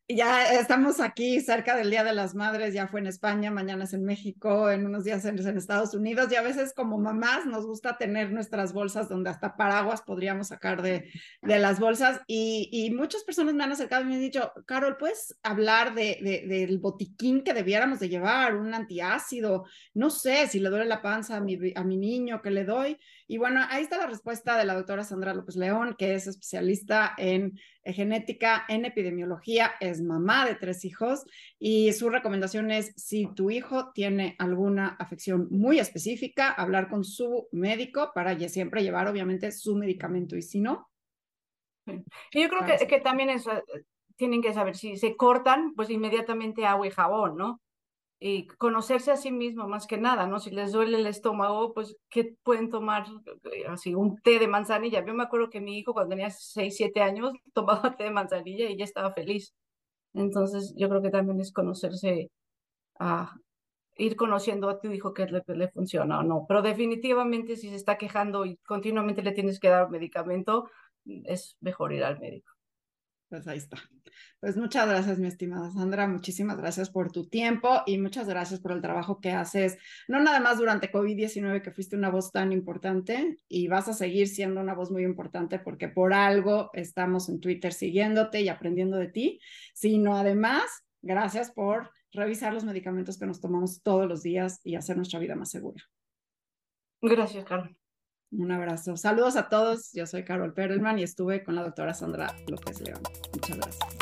ya 0.08 0.52
estamos 0.54 1.00
aquí 1.00 1.40
cerca 1.40 1.76
del 1.76 1.90
Día 1.90 2.04
de 2.04 2.14
las 2.14 2.34
Madres, 2.34 2.74
ya 2.74 2.88
fue 2.88 3.00
en 3.00 3.06
España, 3.06 3.50
mañana 3.50 3.84
es 3.84 3.92
en 3.92 4.04
México, 4.04 4.70
en 4.70 4.86
unos 4.86 5.04
días 5.04 5.24
en, 5.24 5.38
en, 5.38 5.56
Estados 5.56 5.94
Unidos 5.94 6.30
y 6.30 6.36
a 6.36 6.42
veces 6.42 6.72
como 6.74 6.98
mamás 6.98 7.46
nos 7.46 7.66
gusta 7.66 7.96
tener 7.98 8.32
nuestras 8.32 8.72
bolsas 8.72 9.08
donde 9.08 9.30
hasta 9.30 9.56
paraguas 9.56 10.02
podríamos 10.02 10.48
sacar 10.48 10.82
de, 10.82 11.10
de 11.40 11.58
las 11.58 11.78
bolsas 11.78 12.20
y, 12.26 12.68
y, 12.72 12.90
muchas 12.90 13.24
personas 13.24 13.54
me 13.54 13.64
han 13.64 13.72
acercado 13.72 14.02
y 14.02 14.06
me 14.06 14.14
han 14.14 14.20
dicho, 14.20 14.52
Carol, 14.66 14.96
¿puedes 14.96 15.38
hablar 15.42 15.94
de, 15.94 16.18
de, 16.20 16.46
del 16.46 16.78
botiquín 16.78 17.42
que 17.42 17.54
debiéramos 17.54 18.00
de 18.00 18.08
llevar, 18.08 18.56
un 18.56 18.74
antiácido? 18.74 19.64
No 19.94 20.10
sé 20.10 20.48
si 20.48 20.58
le 20.58 20.68
duele 20.68 20.84
la 20.84 21.02
panza 21.02 21.36
a 21.36 21.40
mi, 21.40 21.58
a 21.74 21.84
mi 21.84 21.96
niño 21.96 22.42
que 22.42 22.50
le 22.50 22.64
doy. 22.64 22.98
Y 23.26 23.38
bueno, 23.38 23.60
ahí 23.68 23.82
está 23.82 23.98
la 23.98 24.06
respuesta 24.06 24.58
de 24.58 24.64
la 24.64 24.74
doctora 24.74 25.04
Sandra 25.04 25.34
López 25.34 25.56
León, 25.56 25.94
que 25.98 26.14
es 26.14 26.26
especialista 26.26 27.14
en 27.16 27.58
genética, 27.84 28.64
en 28.68 28.84
epidemiología, 28.84 29.72
es 29.80 30.02
mamá 30.02 30.46
de 30.46 30.54
tres 30.54 30.84
hijos 30.84 31.24
y 31.58 31.92
su 31.92 32.10
recomendación 32.10 32.70
es 32.70 32.92
si 32.96 33.26
tu 33.34 33.50
hijo 33.50 33.92
tiene 33.92 34.36
alguna 34.38 34.96
afección 34.98 35.48
muy 35.50 35.78
específica, 35.78 36.50
hablar 36.50 36.88
con 36.88 37.04
su 37.04 37.48
médico 37.52 38.12
para 38.14 38.38
siempre 38.48 38.82
llevar 38.82 39.08
obviamente 39.08 39.52
su 39.52 39.76
medicamento 39.76 40.36
y 40.36 40.42
si 40.42 40.60
no. 40.60 40.88
Yo 41.86 42.48
creo 42.48 42.64
que, 42.64 42.86
que 42.86 43.00
también 43.00 43.30
es, 43.30 43.46
eh, 43.46 43.62
tienen 44.16 44.42
que 44.42 44.54
saber 44.54 44.76
si 44.76 44.96
se 44.96 45.16
cortan, 45.16 45.74
pues 45.74 45.90
inmediatamente 45.90 46.64
agua 46.64 46.86
y 46.86 46.90
jabón, 46.90 47.36
¿no? 47.36 47.60
Y 48.24 48.46
conocerse 48.46 49.10
a 49.10 49.16
sí 49.16 49.32
mismo 49.32 49.66
más 49.66 49.88
que 49.88 49.98
nada, 49.98 50.28
¿no? 50.28 50.38
Si 50.38 50.50
les 50.52 50.70
duele 50.70 50.98
el 50.98 51.06
estómago, 51.08 51.74
pues, 51.74 51.96
¿qué 52.08 52.36
pueden 52.44 52.70
tomar? 52.70 53.04
Eh, 53.52 53.64
así, 53.68 53.94
un 53.96 54.16
té 54.22 54.38
de 54.38 54.46
manzanilla. 54.46 55.04
Yo 55.04 55.12
me 55.12 55.24
acuerdo 55.24 55.50
que 55.50 55.60
mi 55.60 55.76
hijo 55.78 55.92
cuando 55.92 56.10
tenía 56.10 56.30
6, 56.30 56.76
7 56.76 57.02
años 57.02 57.32
tomaba 57.52 57.96
té 57.96 58.04
de 58.04 58.10
manzanilla 58.10 58.70
y 58.70 58.76
ya 58.78 58.84
estaba 58.84 59.12
feliz. 59.12 59.54
Entonces, 60.14 60.74
yo 60.76 60.88
creo 60.88 61.02
que 61.02 61.10
también 61.10 61.40
es 61.40 61.52
conocerse, 61.52 62.30
a 63.00 63.34
ir 63.96 64.16
conociendo 64.16 64.68
a 64.70 64.80
tu 64.80 64.92
hijo 64.92 65.14
qué 65.14 65.26
le, 65.26 65.42
le 65.46 65.68
funciona 65.68 66.20
o 66.20 66.22
no. 66.24 66.46
Pero 66.48 66.62
definitivamente 66.62 67.56
si 67.56 67.70
se 67.70 67.76
está 67.76 67.98
quejando 67.98 68.46
y 68.46 68.56
continuamente 68.58 69.22
le 69.22 69.32
tienes 69.32 69.60
que 69.60 69.68
dar 69.68 69.90
medicamento, 69.90 70.70
es 71.24 71.56
mejor 71.60 71.92
ir 71.92 72.04
al 72.04 72.20
médico. 72.20 72.52
Pues 73.32 73.48
ahí 73.48 73.56
está. 73.56 73.78
Pues 74.40 74.58
muchas 74.58 74.86
gracias, 74.86 75.18
mi 75.18 75.26
estimada 75.26 75.70
Sandra. 75.70 76.06
Muchísimas 76.06 76.58
gracias 76.58 76.90
por 76.90 77.10
tu 77.10 77.30
tiempo 77.30 77.80
y 77.86 77.96
muchas 77.96 78.28
gracias 78.28 78.60
por 78.60 78.72
el 78.72 78.82
trabajo 78.82 79.22
que 79.22 79.30
haces, 79.30 79.78
no 80.06 80.20
nada 80.20 80.38
más 80.38 80.58
durante 80.58 80.92
COVID-19, 80.92 81.62
que 81.62 81.70
fuiste 81.70 81.96
una 81.96 82.10
voz 82.10 82.30
tan 82.30 82.52
importante 82.52 83.38
y 83.48 83.68
vas 83.68 83.88
a 83.88 83.94
seguir 83.94 84.28
siendo 84.28 84.60
una 84.60 84.74
voz 84.74 84.90
muy 84.90 85.02
importante 85.02 85.58
porque 85.58 85.88
por 85.88 86.12
algo 86.12 86.68
estamos 86.74 87.30
en 87.30 87.40
Twitter 87.40 87.72
siguiéndote 87.72 88.42
y 88.42 88.50
aprendiendo 88.50 88.98
de 88.98 89.08
ti, 89.08 89.40
sino 89.72 90.14
además, 90.14 90.64
gracias 91.00 91.50
por 91.52 91.90
revisar 92.12 92.52
los 92.52 92.64
medicamentos 92.64 93.18
que 93.18 93.24
nos 93.24 93.40
tomamos 93.40 93.82
todos 93.82 94.06
los 94.06 94.22
días 94.22 94.60
y 94.62 94.74
hacer 94.74 94.98
nuestra 94.98 95.20
vida 95.20 95.36
más 95.36 95.50
segura. 95.50 95.82
Gracias, 97.00 97.46
Carlos. 97.46 97.81
Un 98.32 98.50
abrazo. 98.50 98.96
Saludos 98.96 99.36
a 99.36 99.48
todos. 99.48 99.92
Yo 99.92 100.06
soy 100.06 100.24
Carol 100.24 100.54
Perelman 100.54 100.98
y 100.98 101.02
estuve 101.02 101.44
con 101.44 101.54
la 101.54 101.62
doctora 101.62 101.92
Sandra 101.92 102.34
López 102.46 102.80
León. 102.80 103.02
Muchas 103.34 103.56
gracias. 103.58 104.01